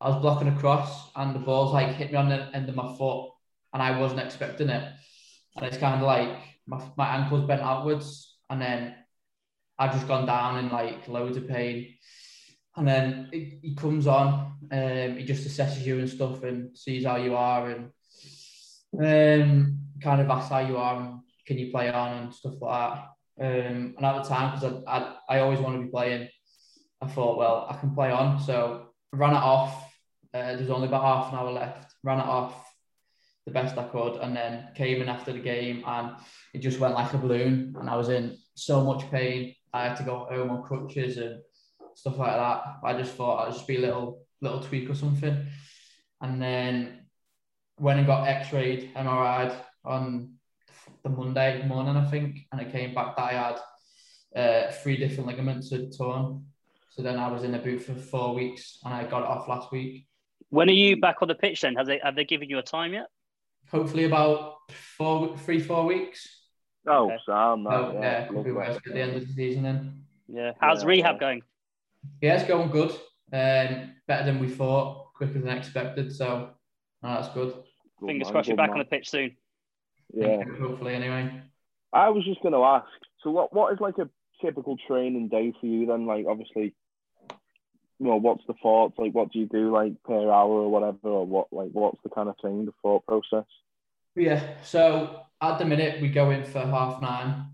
I 0.00 0.08
was 0.08 0.20
blocking 0.20 0.48
across, 0.48 1.10
and 1.16 1.34
the 1.34 1.40
ball's 1.40 1.72
like 1.72 1.94
hit 1.94 2.12
me 2.12 2.16
on 2.16 2.28
the 2.28 2.48
end 2.54 2.68
of 2.68 2.74
my 2.74 2.96
foot, 2.96 3.30
and 3.72 3.82
I 3.82 3.98
wasn't 3.98 4.20
expecting 4.20 4.68
it. 4.68 4.92
And 5.56 5.66
it's 5.66 5.78
kind 5.78 5.96
of 5.96 6.06
like 6.06 6.38
my, 6.66 6.82
my 6.96 7.16
ankle's 7.16 7.46
bent 7.46 7.62
outwards, 7.62 8.36
and 8.50 8.60
then 8.60 8.94
I've 9.78 9.92
just 9.92 10.08
gone 10.08 10.26
down 10.26 10.58
in 10.58 10.70
like 10.70 11.08
loads 11.08 11.36
of 11.36 11.48
pain. 11.48 11.94
And 12.76 12.86
then 12.86 13.28
he, 13.32 13.74
comes 13.74 14.06
on, 14.06 14.52
um, 14.70 15.16
he 15.16 15.24
just 15.24 15.48
assesses 15.48 15.84
you 15.84 15.98
and 15.98 16.08
stuff 16.08 16.42
and 16.42 16.76
sees 16.76 17.06
how 17.06 17.16
you 17.16 17.34
are 17.34 17.70
and 17.70 17.90
um, 19.00 19.78
kind 20.02 20.20
of 20.20 20.28
asks 20.28 20.50
how 20.50 20.58
you 20.58 20.76
are 20.76 21.00
and 21.00 21.20
can 21.46 21.56
you 21.56 21.70
play 21.70 21.90
on 21.90 22.24
and 22.24 22.34
stuff 22.34 22.60
like 22.60 22.92
that. 23.38 23.46
Um, 23.46 23.94
and 23.96 24.04
at 24.04 24.22
the 24.22 24.28
time, 24.28 24.54
because 24.54 24.82
I, 24.86 24.98
I, 24.98 25.36
I 25.36 25.38
always 25.40 25.58
want 25.58 25.76
to 25.76 25.82
be 25.84 25.90
playing, 25.90 26.28
I 27.00 27.06
thought, 27.06 27.38
well, 27.38 27.66
I 27.68 27.76
can 27.76 27.94
play 27.94 28.10
on. 28.10 28.40
So 28.40 28.86
I 29.12 29.16
ran 29.16 29.34
it 29.34 29.36
off. 29.36 29.92
Uh, 30.32 30.56
there's 30.56 30.70
only 30.70 30.88
about 30.88 31.02
half 31.02 31.32
an 31.32 31.38
hour 31.38 31.52
left. 31.52 31.92
Ran 32.02 32.20
it 32.20 32.26
off 32.26 32.54
the 33.46 33.52
best 33.52 33.78
I 33.78 33.84
could, 33.84 34.16
and 34.16 34.36
then 34.36 34.68
came 34.74 35.00
in 35.00 35.08
after 35.08 35.32
the 35.32 35.38
game, 35.38 35.84
and 35.86 36.16
it 36.52 36.58
just 36.58 36.80
went 36.80 36.94
like 36.94 37.12
a 37.14 37.18
balloon. 37.18 37.76
And 37.78 37.88
I 37.88 37.96
was 37.96 38.08
in 38.08 38.36
so 38.54 38.82
much 38.82 39.08
pain. 39.10 39.54
I 39.72 39.84
had 39.84 39.96
to 39.98 40.02
go 40.02 40.26
home 40.30 40.50
on 40.50 40.64
crutches 40.64 41.16
and 41.16 41.40
stuff 41.94 42.18
like 42.18 42.32
that. 42.32 42.62
I 42.82 42.92
just 42.94 43.14
thought 43.14 43.46
I'd 43.46 43.52
just 43.52 43.66
be 43.66 43.76
a 43.76 43.80
little 43.80 44.26
little 44.40 44.60
tweak 44.60 44.90
or 44.90 44.94
something. 44.94 45.46
And 46.20 46.42
then 46.42 47.06
when 47.76 47.98
I 47.98 48.02
got 48.02 48.26
X-rayed, 48.26 48.90
MRI'd 48.94 49.54
on 49.84 50.34
the 51.02 51.10
Monday 51.10 51.66
morning, 51.66 51.96
I 51.96 52.04
think, 52.10 52.40
and 52.50 52.60
it 52.60 52.72
came 52.72 52.94
back 52.94 53.16
that 53.16 53.22
I 53.22 53.32
had 53.32 53.58
uh, 54.36 54.72
three 54.82 54.96
different 54.96 55.26
ligaments 55.26 55.70
had 55.70 55.96
torn. 55.96 56.46
So 56.96 57.02
then 57.02 57.18
I 57.18 57.30
was 57.30 57.44
in 57.44 57.52
the 57.52 57.58
boot 57.58 57.82
for 57.82 57.94
four 57.94 58.34
weeks, 58.34 58.78
and 58.84 58.94
I 58.94 59.04
got 59.04 59.20
it 59.20 59.28
off 59.28 59.48
last 59.48 59.70
week. 59.70 60.06
When 60.48 60.68
are 60.70 60.72
you 60.72 60.98
back 60.98 61.16
on 61.20 61.28
the 61.28 61.34
pitch 61.34 61.60
then? 61.60 61.74
Have 61.74 61.86
they 61.86 62.00
have 62.02 62.16
they 62.16 62.24
given 62.24 62.48
you 62.48 62.58
a 62.58 62.62
time 62.62 62.94
yet? 62.94 63.06
Hopefully 63.70 64.04
about 64.04 64.54
four, 64.96 65.36
three, 65.38 65.60
four 65.60 65.84
weeks. 65.84 66.26
Oh, 66.86 67.06
okay. 67.06 67.18
Sam, 67.26 67.66
oh, 67.66 67.98
yeah, 68.00 68.26
could 68.28 68.44
be 68.44 68.52
worse 68.52 68.76
at 68.76 68.84
the 68.84 69.00
end 69.00 69.16
of 69.16 69.26
the 69.26 69.32
season 69.32 69.64
then. 69.64 70.04
Yeah, 70.28 70.52
how's 70.60 70.82
yeah, 70.82 70.88
rehab 70.88 71.16
yeah. 71.16 71.20
going? 71.20 71.42
Yeah, 72.22 72.34
it's 72.36 72.48
going 72.48 72.70
good. 72.70 72.90
Um, 73.32 73.94
better 74.06 74.24
than 74.24 74.38
we 74.38 74.48
thought, 74.48 75.12
quicker 75.14 75.40
than 75.40 75.48
expected. 75.48 76.14
So 76.14 76.50
no, 77.02 77.08
that's 77.08 77.28
good. 77.34 77.52
good 77.98 78.06
Fingers 78.06 78.30
crossed 78.30 78.48
you're 78.48 78.56
back 78.56 78.70
man. 78.70 78.78
on 78.78 78.84
the 78.84 78.84
pitch 78.84 79.10
soon. 79.10 79.36
Yeah, 80.14 80.44
hopefully 80.60 80.94
anyway. 80.94 81.42
I 81.92 82.08
was 82.08 82.24
just 82.24 82.40
going 82.40 82.54
to 82.54 82.62
ask. 82.62 82.86
So 83.22 83.30
what 83.30 83.52
what 83.52 83.72
is 83.72 83.80
like 83.80 83.98
a 83.98 84.08
typical 84.40 84.76
training 84.86 85.28
day 85.28 85.52
for 85.60 85.66
you 85.66 85.86
then? 85.86 86.06
Like 86.06 86.26
obviously, 86.28 86.74
know, 88.00 88.16
what's 88.16 88.44
the 88.46 88.54
thoughts? 88.62 88.94
Like, 88.98 89.12
what 89.12 89.32
do 89.32 89.38
you 89.38 89.46
do 89.46 89.72
like 89.72 90.02
per 90.04 90.30
hour 90.30 90.50
or 90.50 90.70
whatever, 90.70 91.08
or 91.08 91.26
what 91.26 91.52
like 91.52 91.70
what's 91.72 91.98
the 92.02 92.10
kind 92.10 92.28
of 92.28 92.36
thing, 92.42 92.66
the 92.66 92.72
thought 92.82 93.06
process? 93.06 93.46
Yeah. 94.14 94.42
So 94.62 95.22
at 95.40 95.58
the 95.58 95.64
minute 95.64 96.00
we 96.00 96.08
go 96.08 96.30
in 96.30 96.44
for 96.44 96.60
half 96.60 97.00
nine. 97.00 97.52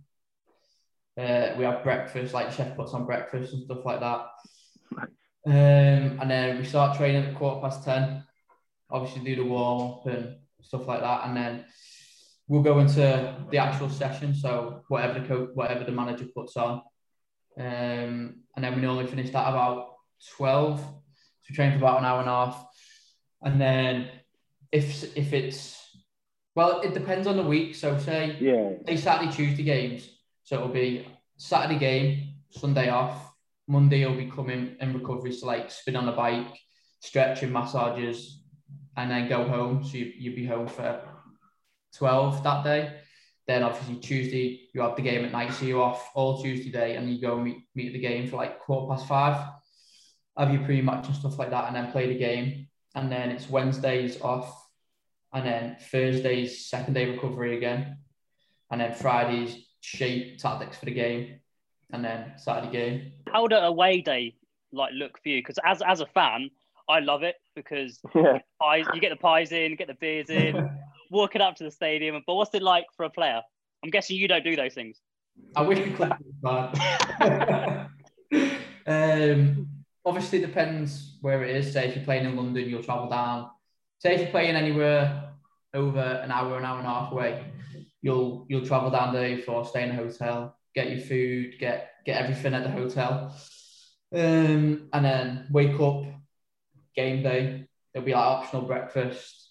Uh, 1.19 1.55
we 1.59 1.65
have 1.65 1.83
breakfast, 1.83 2.33
like 2.33 2.51
chef 2.53 2.75
puts 2.75 2.95
on 2.95 3.05
breakfast 3.05 3.53
and 3.53 3.65
stuff 3.65 3.85
like 3.85 4.01
that. 4.01 4.27
Um, 5.45 6.21
and 6.21 6.31
then 6.31 6.59
we 6.59 6.65
start 6.65 6.97
training 6.97 7.25
at 7.25 7.35
quarter 7.35 7.61
past 7.61 7.85
ten. 7.85 8.23
Obviously, 8.89 9.25
do 9.25 9.43
the 9.43 9.45
warm 9.45 9.91
up 9.91 10.07
and 10.07 10.37
stuff 10.63 10.87
like 10.87 11.01
that, 11.01 11.27
and 11.27 11.37
then 11.37 11.65
we'll 12.47 12.63
go 12.63 12.79
into 12.79 13.37
the 13.51 13.59
actual 13.59 13.91
session. 13.91 14.37
So 14.37 14.85
whatever 14.87 15.19
the 15.19 15.27
coach, 15.27 15.51
whatever 15.55 15.83
the 15.83 15.91
manager 15.91 16.27
puts 16.33 16.57
on, 16.57 16.83
um, 17.59 18.37
and 18.55 18.59
then 18.59 18.77
we 18.77 18.83
normally 18.83 19.09
finish 19.09 19.31
that 19.31 19.49
about 19.49 19.92
twelve. 20.37 20.81
So 20.81 21.49
we 21.51 21.57
train 21.57 21.73
for 21.73 21.79
about 21.79 21.99
an 21.99 22.05
hour 22.05 22.21
and 22.21 22.29
a 22.29 22.33
half, 22.33 22.67
and 23.43 23.61
then 23.61 24.09
if 24.71 25.17
if 25.17 25.33
it's 25.33 25.79
well, 26.55 26.81
it 26.81 26.95
depends 26.95 27.27
on 27.27 27.37
the 27.37 27.43
week. 27.43 27.75
So 27.75 27.99
say 27.99 28.37
yeah, 28.41 28.71
say 28.87 28.97
Saturday, 28.97 29.33
Tuesday 29.33 29.63
games. 29.63 30.09
So 30.45 30.57
it'll 30.57 30.69
be 30.69 31.07
Saturday 31.37 31.79
game, 31.79 32.35
Sunday 32.51 32.89
off. 32.89 33.33
Monday 33.69 34.01
you'll 34.01 34.17
be 34.17 34.31
coming 34.31 34.77
in 34.81 34.93
recovery, 34.93 35.33
so 35.33 35.47
like 35.47 35.71
spin 35.71 35.97
on 35.97 36.07
the 36.07 36.13
bike, 36.13 36.59
stretching, 37.01 37.53
massages, 37.53 38.43
and 38.97 39.11
then 39.11 39.29
go 39.29 39.45
home. 39.45 39.85
So 39.85 39.99
you, 39.99 40.13
you'll 40.17 40.37
be 40.37 40.47
home 40.47 40.67
for 40.67 41.01
12 41.97 42.43
that 42.43 42.65
day. 42.65 42.97
Then 43.47 43.63
obviously 43.63 43.97
Tuesday 43.97 44.69
you 44.75 44.83
have 44.83 44.97
the 44.97 45.03
game 45.03 45.25
at 45.25 45.33
night, 45.33 45.53
so 45.53 45.65
you're 45.65 45.83
off 45.83 46.11
all 46.15 46.43
Tuesday 46.43 46.71
day, 46.71 46.97
and 46.97 47.11
you 47.11 47.21
go 47.21 47.39
meet 47.39 47.65
meet 47.75 47.93
the 47.93 47.99
game 47.99 48.29
for 48.29 48.37
like 48.37 48.59
quarter 48.59 48.95
past 48.95 49.07
five. 49.07 49.49
Have 50.37 50.53
your 50.53 50.65
pre-match 50.65 51.07
and 51.07 51.17
stuff 51.17 51.39
like 51.39 51.51
that, 51.51 51.67
and 51.67 51.77
then 51.77 51.93
play 51.93 52.09
the 52.09 52.19
game. 52.19 52.69
And 52.95 53.11
then 53.11 53.31
it's 53.31 53.49
Wednesdays 53.51 54.21
off, 54.21 54.67
and 55.33 55.47
then 55.47 55.77
Thursdays 55.91 56.67
second 56.67 56.95
day 56.95 57.11
recovery 57.11 57.57
again, 57.57 57.99
and 58.71 58.81
then 58.81 58.93
Fridays 58.95 59.57
shape 59.81 60.39
tactics 60.39 60.79
for 60.79 60.87
the 60.87 60.93
game, 60.95 61.41
and 61.93 62.05
then 62.05 62.33
Saturday 62.37 62.73
game. 62.73 63.13
How 63.31 63.43
would 63.43 63.53
a 63.53 63.63
away 63.65 64.01
day 64.01 64.37
like 64.73 64.93
look 64.95 65.19
for 65.23 65.29
you? 65.29 65.41
Because 65.41 65.59
as 65.65 65.83
as 65.83 66.01
a 66.01 66.07
fan, 66.07 66.51
I 66.89 67.01
love 67.01 67.23
it 67.23 67.37
because 67.55 68.01
Yeah. 68.15 68.39
pies, 68.61 68.87
you 68.95 69.01
get 69.01 69.11
the 69.11 69.17
pies 69.17 69.53
in, 69.53 69.77
get 69.77 69.89
the 69.89 69.95
beers 69.95 70.31
in, 70.31 70.71
walking 71.11 71.41
up 71.43 71.57
to 71.57 71.65
the 71.65 71.71
stadium. 71.71 72.23
But 72.27 72.35
what's 72.35 72.55
it 72.55 72.63
like 72.63 72.87
for 72.97 73.05
a 73.05 73.11
player? 73.11 73.41
I'm 73.85 73.91
guessing 73.91 74.17
you 74.17 74.29
don't 74.29 74.45
do 74.45 74.57
those 74.57 74.75
things. 74.75 75.01
I 75.57 75.63
wish 75.63 75.79
we 75.79 75.91
could. 75.93 76.13
but- 76.43 76.77
um, 78.87 79.69
obviously, 80.05 80.41
depends 80.41 81.19
where 81.21 81.43
it 81.45 81.57
is. 81.57 81.73
Say 81.73 81.89
if 81.89 81.97
you're 81.97 82.05
playing 82.05 82.27
in 82.27 82.37
London, 82.37 82.69
you'll 82.69 82.83
travel 82.83 83.09
down. 83.09 83.51
Say 83.99 84.15
if 84.15 84.21
you're 84.21 84.31
playing 84.31 84.57
anywhere 84.57 85.33
over 85.75 86.01
an 86.01 86.31
hour, 86.31 86.59
an 86.59 86.65
hour 86.65 86.79
and 86.79 86.87
a 86.87 86.91
half 86.91 87.13
away, 87.13 87.45
you'll 88.03 88.47
you'll 88.49 88.67
travel 88.67 88.91
down 88.91 89.15
there 89.15 89.39
for 89.39 89.65
stay 89.65 89.85
in 89.85 89.91
a 89.91 89.95
hotel, 89.95 90.57
get 90.75 90.91
your 90.91 91.01
food, 91.01 91.59
get 91.59 91.91
get 92.05 92.21
everything 92.23 92.55
at 92.55 92.65
the 92.65 92.71
hotel, 92.71 93.35
um, 94.15 94.89
and 94.93 95.05
then 95.05 95.47
wake 95.51 95.79
up, 95.81 96.05
game 96.95 97.23
day. 97.23 97.69
There'll 97.93 98.07
be 98.07 98.13
like 98.13 98.25
optional 98.25 98.63
breakfast, 98.63 99.51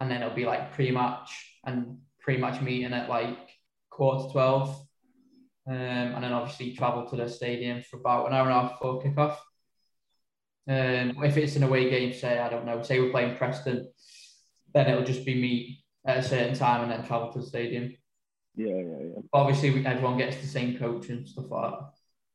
and 0.00 0.10
then 0.10 0.22
it'll 0.22 0.34
be 0.34 0.46
like 0.46 0.72
pre-match 0.72 1.30
and 1.64 1.98
pre-match 2.20 2.60
meeting 2.60 2.92
at 2.92 3.08
like 3.08 3.38
quarter 3.90 4.26
to 4.26 4.32
twelve. 4.32 4.86
Um, 5.64 5.76
and 5.76 6.24
then 6.24 6.32
obviously 6.32 6.74
travel 6.74 7.06
to 7.06 7.16
the 7.16 7.28
stadium 7.28 7.82
for 7.82 7.98
about 7.98 8.26
an 8.26 8.32
hour 8.32 8.48
and 8.48 8.50
a 8.50 8.60
half 8.60 8.80
before 8.80 9.00
kickoff. 9.00 9.36
Um, 10.68 11.24
if 11.24 11.36
it's 11.36 11.56
an 11.56 11.64
away 11.64 11.90
game, 11.90 12.12
say 12.12 12.38
I 12.38 12.48
don't 12.48 12.64
know, 12.66 12.82
say 12.82 13.00
we're 13.00 13.10
playing 13.10 13.36
Preston, 13.36 13.88
then 14.74 14.88
it'll 14.88 15.04
just 15.04 15.24
be 15.26 15.34
me 15.34 15.84
at 16.06 16.18
a 16.18 16.22
certain 16.22 16.54
time 16.54 16.82
and 16.82 16.90
then 16.92 17.04
travel 17.04 17.32
to 17.32 17.40
the 17.40 17.46
stadium. 17.46 17.92
Yeah, 18.54 18.68
yeah, 18.68 18.98
yeah. 19.00 19.22
Obviously, 19.32 19.70
we, 19.70 19.84
everyone 19.86 20.18
gets 20.18 20.36
the 20.36 20.46
same 20.46 20.78
coach 20.78 21.08
and 21.08 21.26
stuff 21.26 21.46
like 21.50 21.70
that. 21.70 21.78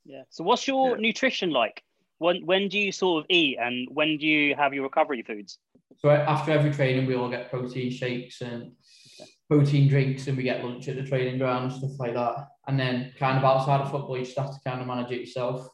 Yeah. 0.06 0.24
So 0.30 0.44
what's 0.44 0.68
your 0.68 0.92
Yeah. 0.96 1.02
nutrition 1.02 1.52
like? 1.52 1.82
When 2.20 2.46
when 2.46 2.68
do 2.68 2.80
you 2.80 2.92
sort 2.92 3.24
of 3.24 3.28
eat 3.30 3.58
and 3.62 3.88
when 3.92 4.18
do 4.18 4.26
you 4.26 4.56
have 4.56 4.74
your 4.74 4.84
recovery 4.84 5.22
foods? 5.22 5.60
So 6.00 6.10
after 6.10 6.52
every 6.52 6.72
training, 6.72 7.06
we 7.06 7.16
all 7.16 7.30
get 7.30 7.50
protein 7.50 7.92
shakes 7.92 8.42
and 8.42 8.72
protein 9.50 9.88
drinks, 9.88 10.28
and 10.28 10.36
we 10.36 10.44
get 10.44 10.64
lunch 10.64 10.88
at 10.90 10.96
the 10.96 11.04
training 11.04 11.38
ground 11.38 11.72
and 11.72 11.74
stuff 11.74 12.00
like 12.00 12.14
that. 12.16 12.48
And 12.68 12.80
then, 12.80 13.14
kind 13.18 13.38
of 13.38 13.44
outside 13.46 13.82
of 13.82 13.92
football, 13.92 14.18
you 14.18 14.26
just 14.26 14.38
have 14.38 14.52
to 14.52 14.60
kind 14.66 14.82
of 14.82 14.88
manage 14.88 15.12
it 15.12 15.20
yourself. 15.22 15.68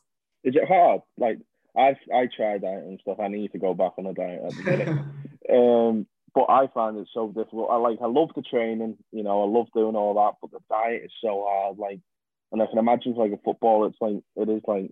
Is 0.43 0.55
it 0.55 0.67
hard? 0.67 1.01
Like 1.17 1.39
I've 1.77 1.97
I 2.13 2.27
tried 2.35 2.61
diet 2.61 2.83
and 2.83 2.99
stuff. 3.01 3.19
I 3.19 3.27
need 3.27 3.51
to 3.51 3.59
go 3.59 3.73
back 3.73 3.93
on 3.97 4.05
a 4.05 4.13
diet 4.13 4.41
at 4.45 4.51
the 4.51 4.63
minute. 4.63 4.87
um, 5.51 6.07
but 6.35 6.45
I 6.49 6.67
find 6.73 6.97
it 6.97 7.07
so 7.13 7.27
difficult. 7.27 7.69
I 7.71 7.77
like 7.77 7.99
I 8.01 8.07
love 8.07 8.29
the 8.35 8.41
training, 8.41 8.97
you 9.11 9.23
know, 9.23 9.43
I 9.43 9.45
love 9.45 9.67
doing 9.73 9.95
all 9.95 10.13
that, 10.15 10.37
but 10.41 10.51
the 10.51 10.59
diet 10.69 11.03
is 11.05 11.11
so 11.21 11.45
hard. 11.47 11.77
Like, 11.77 11.99
and 12.51 12.61
I 12.61 12.65
can 12.67 12.79
imagine 12.79 13.13
for 13.13 13.27
like 13.27 13.37
a 13.37 13.43
football, 13.43 13.85
it's 13.85 13.97
like 14.01 14.21
it 14.35 14.49
is 14.49 14.61
like 14.67 14.91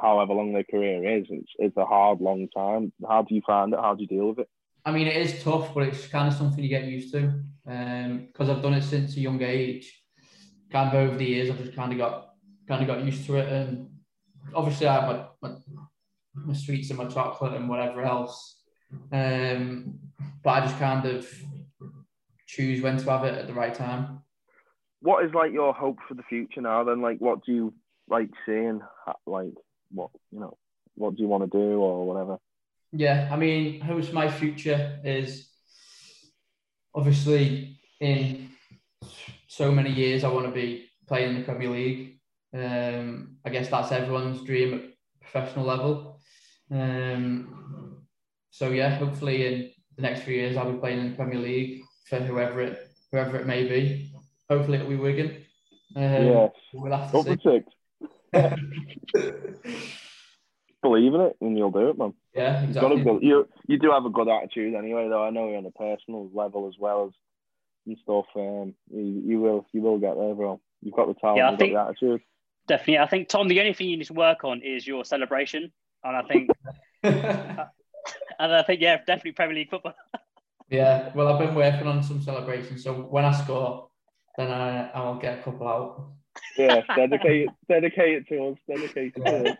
however 0.00 0.34
long 0.34 0.52
their 0.52 0.64
career 0.64 1.18
is. 1.18 1.26
It's 1.30 1.52
it's 1.58 1.76
a 1.76 1.84
hard, 1.84 2.20
long 2.20 2.48
time. 2.56 2.92
How 3.08 3.22
do 3.22 3.34
you 3.34 3.42
find 3.46 3.72
it? 3.72 3.80
How 3.80 3.94
do 3.94 4.02
you 4.02 4.08
deal 4.08 4.28
with 4.28 4.40
it? 4.40 4.48
I 4.84 4.92
mean, 4.92 5.06
it 5.06 5.16
is 5.16 5.42
tough, 5.42 5.74
but 5.74 5.82
it's 5.84 6.06
kind 6.06 6.26
of 6.26 6.34
something 6.34 6.62
you 6.62 6.70
get 6.70 6.84
used 6.84 7.12
to. 7.12 7.42
Because 7.64 8.48
I've 8.48 8.62
done 8.62 8.74
it 8.74 8.82
since 8.82 9.16
a 9.16 9.20
young 9.20 9.42
age. 9.42 9.92
Kind 10.72 10.88
of 10.88 10.94
over 10.94 11.16
the 11.16 11.24
years, 11.24 11.50
I've 11.50 11.58
just 11.58 11.74
kind 11.74 11.92
of 11.92 11.98
got 11.98 12.30
kind 12.66 12.82
of 12.82 12.86
got 12.86 13.04
used 13.04 13.26
to 13.26 13.36
it, 13.36 13.48
and 13.52 13.90
obviously 14.54 14.86
I 14.86 15.00
have 15.00 15.08
my, 15.42 15.48
my, 15.48 15.56
my 16.34 16.54
sweets 16.54 16.90
and 16.90 16.98
my 16.98 17.06
chocolate 17.06 17.54
and 17.54 17.68
whatever 17.68 18.02
else. 18.02 18.62
Um, 19.12 19.98
but 20.42 20.50
I 20.50 20.60
just 20.60 20.78
kind 20.78 21.06
of 21.06 21.28
choose 22.46 22.82
when 22.82 22.96
to 22.98 23.10
have 23.10 23.24
it 23.24 23.38
at 23.38 23.46
the 23.46 23.54
right 23.54 23.74
time. 23.74 24.22
What 25.00 25.24
is 25.24 25.32
like 25.32 25.52
your 25.52 25.72
hope 25.72 25.98
for 26.08 26.14
the 26.14 26.22
future 26.24 26.60
now? 26.60 26.84
Then, 26.84 27.00
like, 27.00 27.18
what 27.18 27.44
do 27.44 27.52
you 27.52 27.74
like 28.08 28.30
seeing? 28.44 28.80
Like, 29.26 29.52
what 29.90 30.10
you 30.30 30.40
know, 30.40 30.56
what 30.94 31.16
do 31.16 31.22
you 31.22 31.28
want 31.28 31.44
to 31.44 31.58
do 31.58 31.80
or 31.80 32.06
whatever? 32.06 32.38
Yeah, 32.92 33.28
I 33.30 33.36
mean, 33.36 33.80
hopes 33.80 34.12
my 34.12 34.30
future 34.30 34.98
is 35.04 35.48
obviously 36.94 37.78
in 38.00 38.50
so 39.46 39.70
many 39.70 39.90
years. 39.90 40.24
I 40.24 40.28
want 40.28 40.46
to 40.46 40.52
be 40.52 40.90
playing 41.06 41.30
in 41.30 41.38
the 41.40 41.44
Premier 41.44 41.70
League. 41.70 42.20
Um, 42.52 43.36
I 43.44 43.50
guess 43.50 43.68
that's 43.68 43.92
everyone's 43.92 44.42
dream 44.42 44.74
at 44.74 44.80
professional 45.20 45.66
level. 45.66 46.09
Um, 46.70 47.96
so 48.50 48.70
yeah, 48.70 48.90
hopefully 48.96 49.46
in 49.46 49.70
the 49.96 50.02
next 50.02 50.22
few 50.22 50.34
years 50.34 50.56
I'll 50.56 50.70
be 50.72 50.78
playing 50.78 51.00
in 51.00 51.10
the 51.10 51.16
Premier 51.16 51.38
League 51.38 51.82
for 52.08 52.18
whoever 52.20 52.60
it 52.60 52.78
whoever 53.12 53.36
it 53.38 53.46
may 53.46 53.66
be. 53.68 54.12
Hopefully 54.48 54.78
it'll 54.78 54.90
be 54.90 54.96
Wigan. 54.96 55.44
Um, 55.96 56.02
yes, 56.26 56.50
we'll 56.72 56.92
have 56.96 57.10
to 57.12 57.18
up 57.18 57.38
see. 57.42 57.64
Believe 60.82 61.12
in 61.12 61.20
it, 61.20 61.36
and 61.42 61.58
you'll 61.58 61.70
do 61.70 61.90
it, 61.90 61.98
man. 61.98 62.14
yeah, 62.34 62.64
You've 62.64 62.74
got 62.74 62.90
a 62.90 62.94
exactly. 62.94 63.12
good, 63.18 63.22
you 63.22 63.48
you 63.66 63.78
do 63.78 63.90
have 63.90 64.06
a 64.06 64.10
good 64.10 64.28
attitude 64.28 64.74
anyway, 64.74 65.08
though. 65.10 65.22
I 65.22 65.28
know 65.30 65.48
you're 65.48 65.58
on 65.58 65.66
a 65.66 65.70
personal 65.72 66.30
level 66.32 66.68
as 66.68 66.74
well 66.78 67.06
as 67.08 67.12
and 67.86 67.98
stuff. 68.02 68.24
Um, 68.34 68.74
you, 68.90 69.22
you 69.26 69.40
will 69.40 69.66
you 69.72 69.82
will 69.82 69.98
get 69.98 70.16
there, 70.16 70.34
bro. 70.34 70.58
You've 70.80 70.94
got 70.94 71.08
the 71.08 71.14
talent, 71.14 71.36
Yeah, 71.38 71.48
I 71.48 71.50
you've 71.50 71.58
think- 71.58 71.72
got 71.74 71.84
the 71.84 71.90
attitude. 71.90 72.22
Definitely. 72.66 72.98
I 72.98 73.06
think 73.08 73.28
Tom, 73.28 73.48
the 73.48 73.58
only 73.60 73.74
thing 73.74 73.88
you 73.90 73.96
need 73.98 74.06
to 74.06 74.12
work 74.14 74.44
on 74.44 74.62
is 74.62 74.86
your 74.86 75.04
celebration. 75.04 75.72
And 76.04 76.16
I 76.16 76.22
think 76.22 76.50
uh, 77.04 77.64
and 78.38 78.54
I 78.54 78.62
think 78.62 78.80
yeah, 78.80 78.98
definitely 78.98 79.32
Premier 79.32 79.56
League 79.56 79.70
football. 79.70 79.94
Yeah, 80.70 81.10
well, 81.16 81.26
I've 81.26 81.40
been 81.40 81.56
working 81.56 81.88
on 81.88 82.00
some 82.00 82.22
celebrations, 82.22 82.84
so 82.84 82.94
when 82.94 83.24
I 83.24 83.32
score, 83.32 83.88
then 84.38 84.52
I 84.52 84.88
I'll 84.90 85.18
get 85.18 85.40
a 85.40 85.42
couple 85.42 85.66
out. 85.66 86.12
Yeah, 86.56 86.82
dedicate 86.96 87.48
it, 87.48 87.50
dedicate 87.68 88.18
it 88.18 88.28
to 88.28 88.50
us. 88.50 88.58
Dedicate 88.68 89.12
it 89.16 89.58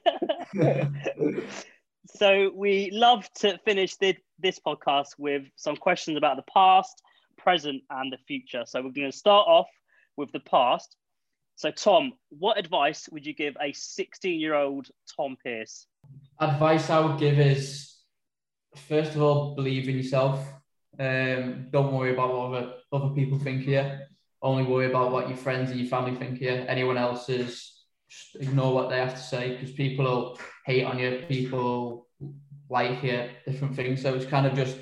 to 0.55 1.42
us. 1.42 1.64
so 2.07 2.53
we 2.55 2.90
love 2.92 3.29
to 3.40 3.59
finish 3.64 3.96
this, 3.96 4.18
this 4.38 4.61
podcast 4.64 5.18
with 5.18 5.42
some 5.57 5.76
questions 5.76 6.16
about 6.16 6.37
the 6.37 6.44
past, 6.53 7.03
present, 7.37 7.83
and 7.90 8.12
the 8.12 8.18
future. 8.29 8.62
So 8.64 8.81
we're 8.81 8.92
going 8.92 9.11
to 9.11 9.16
start 9.16 9.48
off 9.48 9.68
with 10.16 10.31
the 10.31 10.40
past. 10.40 10.94
So 11.57 11.70
Tom, 11.70 12.12
what 12.31 12.59
advice 12.59 13.09
would 13.11 13.26
you 13.26 13.35
give 13.35 13.57
a 13.61 13.72
16-year-old 13.72 14.88
Tom 15.16 15.37
Pearce? 15.42 15.87
Advice 16.38 16.88
I 16.88 17.00
would 17.00 17.18
give 17.18 17.38
is, 17.38 17.96
first 18.74 19.14
of 19.14 19.22
all, 19.22 19.54
believe 19.54 19.88
in 19.88 19.96
yourself. 19.96 20.46
Um, 20.98 21.68
don't 21.70 21.92
worry 21.92 22.12
about 22.12 22.32
what 22.32 22.46
other, 22.46 22.72
other 22.92 23.14
people 23.14 23.38
think 23.38 23.62
here. 23.62 24.08
Only 24.42 24.64
worry 24.64 24.86
about 24.86 25.12
what 25.12 25.28
your 25.28 25.36
friends 25.36 25.70
and 25.70 25.78
your 25.78 25.88
family 25.88 26.14
think 26.14 26.38
here. 26.38 26.64
Anyone 26.68 26.96
else's, 26.96 27.84
just 28.08 28.36
ignore 28.36 28.74
what 28.74 28.88
they 28.88 28.98
have 28.98 29.14
to 29.14 29.20
say 29.20 29.54
because 29.54 29.72
people 29.72 30.04
will 30.04 30.38
hate 30.64 30.84
on 30.84 30.98
you. 30.98 31.24
People 31.28 32.08
like 32.70 33.02
you, 33.02 33.28
different 33.46 33.76
things. 33.76 34.00
So 34.02 34.14
it's 34.14 34.24
kind 34.24 34.46
of 34.46 34.54
just 34.54 34.78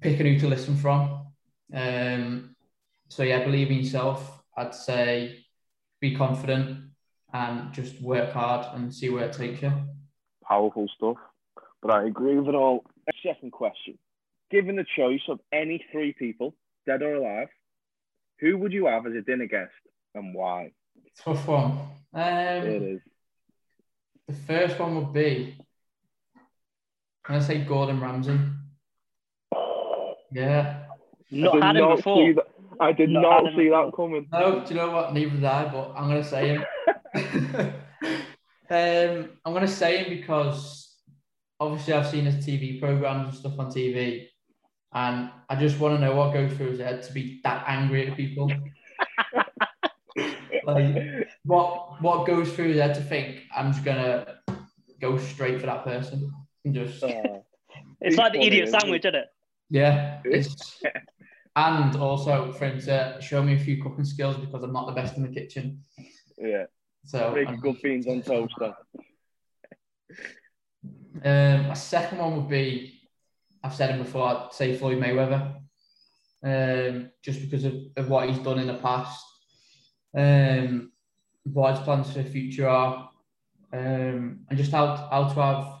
picking 0.00 0.26
who 0.26 0.38
to 0.40 0.48
listen 0.48 0.76
from. 0.76 1.26
Um, 1.74 2.56
so 3.08 3.22
yeah, 3.22 3.44
believe 3.44 3.70
in 3.70 3.78
yourself. 3.78 4.42
I'd 4.56 4.74
say 4.74 5.44
be 6.00 6.16
confident 6.16 6.90
and 7.32 7.72
just 7.72 8.00
work 8.00 8.32
hard 8.32 8.66
and 8.74 8.94
see 8.94 9.10
where 9.10 9.26
it 9.26 9.32
takes 9.34 9.62
you. 9.62 9.72
Powerful 10.48 10.88
stuff. 10.96 11.16
But 11.82 11.90
I 11.92 12.06
agree 12.06 12.36
with 12.38 12.48
it 12.48 12.54
all. 12.54 12.84
Second 13.22 13.52
question: 13.52 13.98
Given 14.50 14.76
the 14.76 14.86
choice 14.96 15.20
of 15.28 15.40
any 15.52 15.84
three 15.92 16.12
people, 16.12 16.54
dead 16.86 17.02
or 17.02 17.14
alive, 17.14 17.48
who 18.40 18.56
would 18.58 18.72
you 18.72 18.86
have 18.86 19.06
as 19.06 19.12
a 19.14 19.20
dinner 19.20 19.46
guest 19.46 19.72
and 20.14 20.34
why? 20.34 20.72
Tough 21.22 21.46
one. 21.46 21.78
It 22.14 22.62
Um, 22.62 22.66
is. 22.94 23.00
the 24.26 24.34
first 24.34 24.78
one 24.78 24.96
would 24.96 25.12
be, 25.12 25.56
can 27.24 27.36
I'm 27.36 27.42
say 27.42 27.64
Gordon 27.64 28.00
Ramsay. 28.00 28.38
Yeah. 30.32 30.84
Not 31.30 31.54
I 31.54 31.56
did 31.56 31.62
had 31.62 31.76
him 31.76 31.82
not 31.88 31.96
before. 31.96 32.26
see 32.26 32.32
that. 32.32 32.44
I 32.80 32.92
did 32.92 33.10
Not 33.10 33.22
not, 33.22 33.52
see 33.52 33.64
before. 33.64 33.86
that 33.86 33.96
coming. 33.96 34.28
No, 34.32 34.60
do 34.64 34.74
you 34.74 34.80
know 34.80 34.90
what? 34.90 35.12
Neither 35.12 35.30
did 35.30 35.44
I, 35.44 35.64
but 35.72 35.90
I'm 35.96 36.08
gonna 36.08 36.24
say 36.24 36.48
him. 36.48 36.64
um, 38.70 39.30
I'm 39.44 39.52
gonna 39.52 39.68
say 39.68 40.04
him 40.04 40.18
because 40.18 40.96
obviously 41.60 41.92
I've 41.94 42.06
seen 42.08 42.24
his 42.26 42.44
TV 42.46 42.80
programs 42.80 43.28
and 43.28 43.36
stuff 43.38 43.58
on 43.58 43.70
TV, 43.70 44.26
and 44.92 45.30
I 45.48 45.56
just 45.56 45.78
want 45.78 45.98
to 45.98 46.04
know 46.04 46.14
what 46.14 46.32
goes 46.32 46.52
through 46.52 46.70
his 46.70 46.80
head 46.80 47.02
to 47.04 47.12
be 47.12 47.40
that 47.44 47.64
angry 47.66 48.08
at 48.10 48.16
people. 48.16 48.50
like 50.64 51.26
what 51.44 52.02
what 52.02 52.26
goes 52.26 52.52
through 52.52 52.74
there 52.74 52.92
to 52.92 53.00
think 53.00 53.42
I'm 53.56 53.72
just 53.72 53.84
gonna 53.84 54.38
go 55.00 55.16
straight 55.18 55.60
for 55.60 55.66
that 55.66 55.84
person 55.84 56.32
and 56.64 56.74
just 56.74 57.02
Oh, 57.02 57.44
It's 58.00 58.16
like 58.16 58.32
the 58.32 58.40
idiot 58.40 58.68
sandwich, 58.68 59.04
isn't 59.04 59.14
it? 59.14 59.26
yeah. 59.70 60.20
It's, 60.24 60.82
and 61.56 61.96
also 61.96 62.52
for 62.52 62.66
him 62.66 62.80
to 62.80 63.18
show 63.20 63.42
me 63.42 63.54
a 63.54 63.58
few 63.58 63.82
cooking 63.82 64.04
skills 64.04 64.36
because 64.36 64.62
I'm 64.62 64.72
not 64.72 64.86
the 64.86 64.92
best 64.92 65.16
in 65.16 65.22
the 65.22 65.28
kitchen. 65.28 65.82
yeah. 66.36 66.64
So 67.08 67.32
Make 67.34 67.48
I'm- 67.48 67.60
good 67.60 67.80
beans 67.80 68.06
on 68.06 68.20
toast. 68.20 68.54
Um, 71.24 71.68
my 71.68 71.74
second 71.74 72.18
one 72.18 72.36
would 72.36 72.50
be, 72.50 73.00
I've 73.64 73.74
said 73.74 73.90
him 73.90 74.02
before, 74.02 74.28
I'd 74.28 74.52
say 74.52 74.76
Floyd 74.76 74.98
Mayweather, 74.98 75.56
um, 76.44 77.10
just 77.24 77.40
because 77.40 77.64
of, 77.64 77.74
of 77.96 78.10
what 78.10 78.28
he's 78.28 78.38
done 78.40 78.58
in 78.58 78.66
the 78.66 78.74
past, 78.74 79.24
um, 80.14 80.92
what 81.44 81.76
his 81.76 81.84
plans 81.84 82.12
for 82.12 82.22
the 82.22 82.28
future 82.28 82.68
are, 82.68 83.08
um, 83.72 84.40
and 84.50 84.58
just 84.58 84.70
how, 84.70 84.94
how 85.10 85.28
to 85.32 85.40
have 85.40 85.80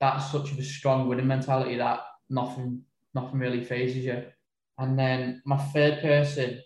that 0.00 0.18
such 0.18 0.50
of 0.50 0.58
a 0.58 0.64
strong 0.64 1.08
winning 1.08 1.28
mentality 1.28 1.76
that 1.76 2.00
nothing 2.28 2.82
nothing 3.14 3.38
really 3.38 3.62
phases 3.62 4.04
you. 4.04 4.24
And 4.78 4.98
then 4.98 5.40
my 5.44 5.58
third 5.58 6.00
person, 6.00 6.60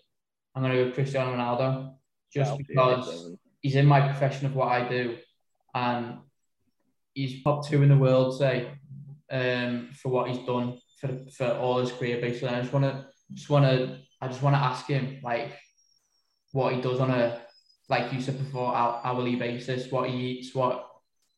I'm 0.55 0.63
going 0.63 0.75
to 0.75 0.85
go 0.85 0.91
Cristiano 0.91 1.35
Ronaldo, 1.35 1.93
just 2.33 2.57
because 2.57 3.37
he's 3.67 3.75
in 3.75 3.85
my 3.85 3.99
profession 3.99 4.45
of 4.45 4.55
what 4.55 4.69
I 4.69 4.87
do, 4.87 5.17
and 5.75 6.19
he's 7.13 7.43
top 7.43 7.67
two 7.67 7.83
in 7.83 7.89
the 7.89 7.97
world, 7.97 8.37
say, 8.37 8.71
um, 9.29 9.89
for 9.93 10.07
what 10.07 10.29
he's 10.29 10.45
done 10.45 10.79
for 11.01 11.09
for 11.35 11.47
all 11.47 11.79
his 11.79 11.91
career, 11.91 12.21
basically. 12.21 12.47
And 12.47 12.57
I 12.57 12.61
just 12.61 12.71
want 12.71 12.85
to, 12.85 13.05
just 13.33 13.49
want 13.49 13.65
to, 13.65 13.99
I 14.21 14.27
just 14.29 14.41
want 14.41 14.55
to 14.55 14.61
ask 14.61 14.87
him 14.87 15.19
like 15.21 15.51
what 16.53 16.73
he 16.73 16.79
does 16.79 17.01
on 17.01 17.11
a, 17.11 17.41
like 17.89 18.13
you 18.13 18.21
said 18.21 18.37
before, 18.37 18.73
hourly 18.73 19.35
basis, 19.35 19.91
what 19.91 20.09
he 20.09 20.15
eats, 20.15 20.55
what, 20.55 20.87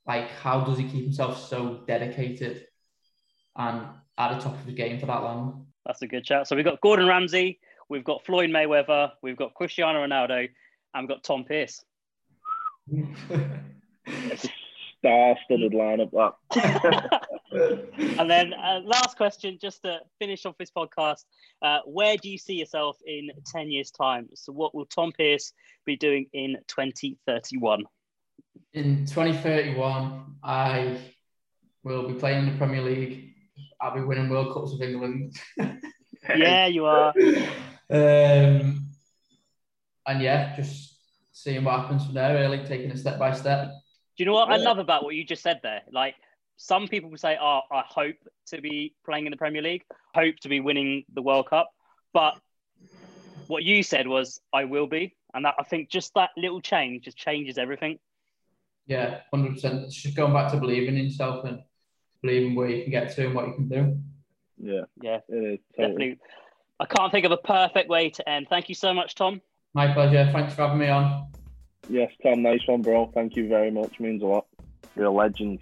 like, 0.06 0.30
how 0.30 0.62
does 0.62 0.78
he 0.78 0.84
keep 0.84 1.06
himself 1.06 1.50
so 1.50 1.82
dedicated 1.88 2.68
and 3.56 3.88
at 4.20 4.36
the 4.36 4.44
top 4.44 4.54
of 4.54 4.66
the 4.68 4.72
game 4.72 5.00
for 5.00 5.08
that 5.08 5.24
long? 5.24 5.66
That's 5.84 6.04
a 6.04 6.08
good 6.08 6.24
chat. 6.24 6.48
So 6.48 6.56
we've 6.56 6.64
got 6.64 6.80
Gordon 6.82 7.08
Ramsay, 7.08 7.60
we've 7.90 8.04
got 8.04 8.24
Floyd 8.24 8.52
Mayweather, 8.52 9.14
we've 9.24 9.36
got 9.36 9.56
Cristiano 9.56 10.06
Ronaldo, 10.06 10.48
and 10.94 11.04
we've 11.04 11.10
got 11.10 11.24
Tom 11.24 11.44
Pearce. 11.44 11.84
Star-studded 15.00 15.72
lineup. 15.72 16.12
That. 16.12 17.28
and 18.20 18.30
then 18.30 18.54
uh, 18.54 18.82
last 18.84 19.16
question, 19.16 19.58
just 19.62 19.84
to 19.84 20.00
finish 20.20 20.46
off 20.46 20.58
this 20.58 20.72
podcast, 20.72 21.24
uh, 21.62 21.80
where 21.86 22.18
do 22.18 22.30
you 22.30 22.38
see 22.38 22.56
yourself 22.56 22.98
in 23.06 23.30
10 23.46 23.72
years' 23.72 23.92
time? 23.92 24.30
So 24.34 24.52
what 24.52 24.76
will 24.76 24.86
Tom 24.86 25.12
Pearce 25.18 25.54
be 25.86 25.96
doing 25.96 26.28
in 26.34 26.58
2031? 26.68 27.86
in 28.74 29.06
2031, 29.06 30.36
I 30.44 30.98
will 31.84 32.08
be 32.08 32.14
playing 32.16 32.46
in 32.46 32.52
the 32.52 32.58
Premier 32.58 32.82
League. 32.82 33.34
I'll 33.82 33.94
be 33.94 34.02
winning 34.02 34.30
World 34.30 34.54
Cups 34.54 34.74
with 34.74 34.82
England. 34.82 35.36
Yeah, 36.36 36.68
you 36.68 36.86
are. 36.86 37.14
um, 37.90 38.90
and 40.06 40.22
yeah, 40.22 40.54
just 40.58 40.89
seeing 41.44 41.64
what 41.64 41.80
happens 41.80 42.06
from 42.06 42.14
there, 42.14 42.36
really 42.36 42.66
taking 42.66 42.92
a 42.92 42.98
step 42.98 43.18
by 43.18 43.32
step. 43.32 43.68
Do 44.18 44.24
you 44.24 44.26
know 44.26 44.34
what 44.34 44.50
I 44.50 44.58
love 44.58 44.80
about 44.80 45.04
what 45.04 45.16
you 45.16 45.24
just 45.24 45.42
said 45.42 45.62
there? 45.64 45.82
Like 45.92 46.16
some 46.58 46.88
people 46.88 47.10
would 47.10 47.20
say, 47.20 47.38
"Oh, 47.40 47.62
I 47.72 47.84
hope 47.88 48.16
to 48.48 48.62
be 48.62 48.94
playing 49.06 49.26
in 49.26 49.32
the 49.32 49.38
Premier 49.38 49.62
League, 49.62 49.84
hope 50.14 50.36
to 50.42 50.50
be 50.50 50.60
winning 50.60 51.06
the 51.14 51.22
World 51.22 51.50
Cup," 51.50 51.70
but 52.14 52.40
what 53.48 53.64
you 53.64 53.82
said 53.82 54.08
was, 54.08 54.42
"I 54.52 54.66
will 54.66 54.88
be," 54.88 55.16
and 55.34 55.46
that 55.46 55.56
I 55.58 55.64
think 55.64 55.90
just 55.90 56.14
that 56.16 56.32
little 56.36 56.62
change 56.62 57.06
just 57.06 57.18
changes 57.18 57.58
everything. 57.58 58.00
Yeah, 58.88 59.22
100%. 59.32 59.86
It's 59.86 59.96
just 59.96 60.18
going 60.18 60.34
back 60.34 60.52
to 60.52 60.60
believing 60.60 60.98
in 60.98 61.06
yourself 61.06 61.46
and 61.46 61.62
believing 62.22 62.56
where 62.56 62.70
you 62.70 62.84
can 62.84 62.92
get 62.92 63.16
to 63.16 63.28
and 63.28 63.36
what 63.36 63.48
you 63.48 63.54
can 63.54 63.70
do. 63.70 63.98
Yeah, 64.58 64.82
Yeah, 65.02 65.20
it 65.30 65.36
is. 65.36 65.60
Totally. 65.78 66.18
definitely. 66.18 66.18
I 66.80 66.86
can't 66.86 67.12
think 67.12 67.26
of 67.26 67.32
a 67.32 67.38
perfect 67.38 67.90
way 67.90 68.10
to 68.10 68.28
end. 68.28 68.48
Thank 68.50 68.68
you 68.68 68.76
so 68.76 68.94
much, 68.94 69.16
Tom. 69.16 69.42
My 69.74 69.94
pleasure. 69.94 70.30
Thanks 70.32 70.54
for 70.54 70.64
having 70.64 70.80
me 70.80 70.90
on. 70.90 71.28
Yes, 71.90 72.12
Tom, 72.24 72.42
nice 72.42 72.62
one, 72.68 72.82
bro. 72.82 73.12
Thank 73.14 73.36
you 73.36 73.48
very 73.48 73.72
much. 73.72 74.00
Means 74.00 74.22
a 74.22 74.26
lot. 74.26 74.46
You're 74.96 75.06
a 75.06 75.12
legend. 75.12 75.60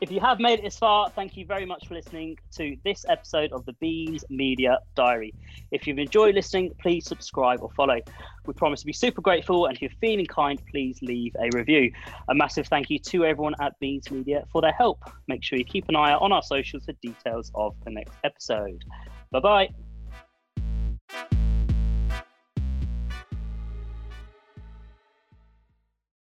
If 0.00 0.10
you 0.10 0.18
have 0.20 0.40
made 0.40 0.58
it 0.58 0.62
this 0.62 0.78
far, 0.78 1.10
thank 1.10 1.36
you 1.36 1.46
very 1.46 1.64
much 1.64 1.86
for 1.86 1.94
listening 1.94 2.36
to 2.56 2.76
this 2.84 3.04
episode 3.08 3.52
of 3.52 3.64
the 3.66 3.72
Beans 3.74 4.24
Media 4.30 4.78
Diary. 4.96 5.32
If 5.70 5.86
you've 5.86 5.98
enjoyed 5.98 6.34
listening, 6.34 6.72
please 6.80 7.06
subscribe 7.06 7.60
or 7.62 7.70
follow. 7.76 8.00
We 8.46 8.54
promise 8.54 8.80
to 8.80 8.86
be 8.86 8.92
super 8.92 9.20
grateful, 9.20 9.66
and 9.66 9.76
if 9.76 9.82
you're 9.82 9.90
feeling 10.00 10.26
kind, 10.26 10.60
please 10.70 10.98
leave 11.02 11.36
a 11.38 11.56
review. 11.56 11.92
A 12.28 12.34
massive 12.34 12.66
thank 12.66 12.90
you 12.90 12.98
to 12.98 13.24
everyone 13.24 13.54
at 13.60 13.78
Beans 13.78 14.10
Media 14.10 14.44
for 14.50 14.60
their 14.60 14.72
help. 14.72 14.98
Make 15.28 15.44
sure 15.44 15.56
you 15.56 15.64
keep 15.64 15.88
an 15.88 15.94
eye 15.94 16.12
out 16.12 16.22
on 16.22 16.32
our 16.32 16.42
socials 16.42 16.84
for 16.84 16.92
details 16.94 17.52
of 17.54 17.76
the 17.84 17.90
next 17.90 18.14
episode. 18.24 18.84
Bye 19.30 19.40
bye. 19.40 19.91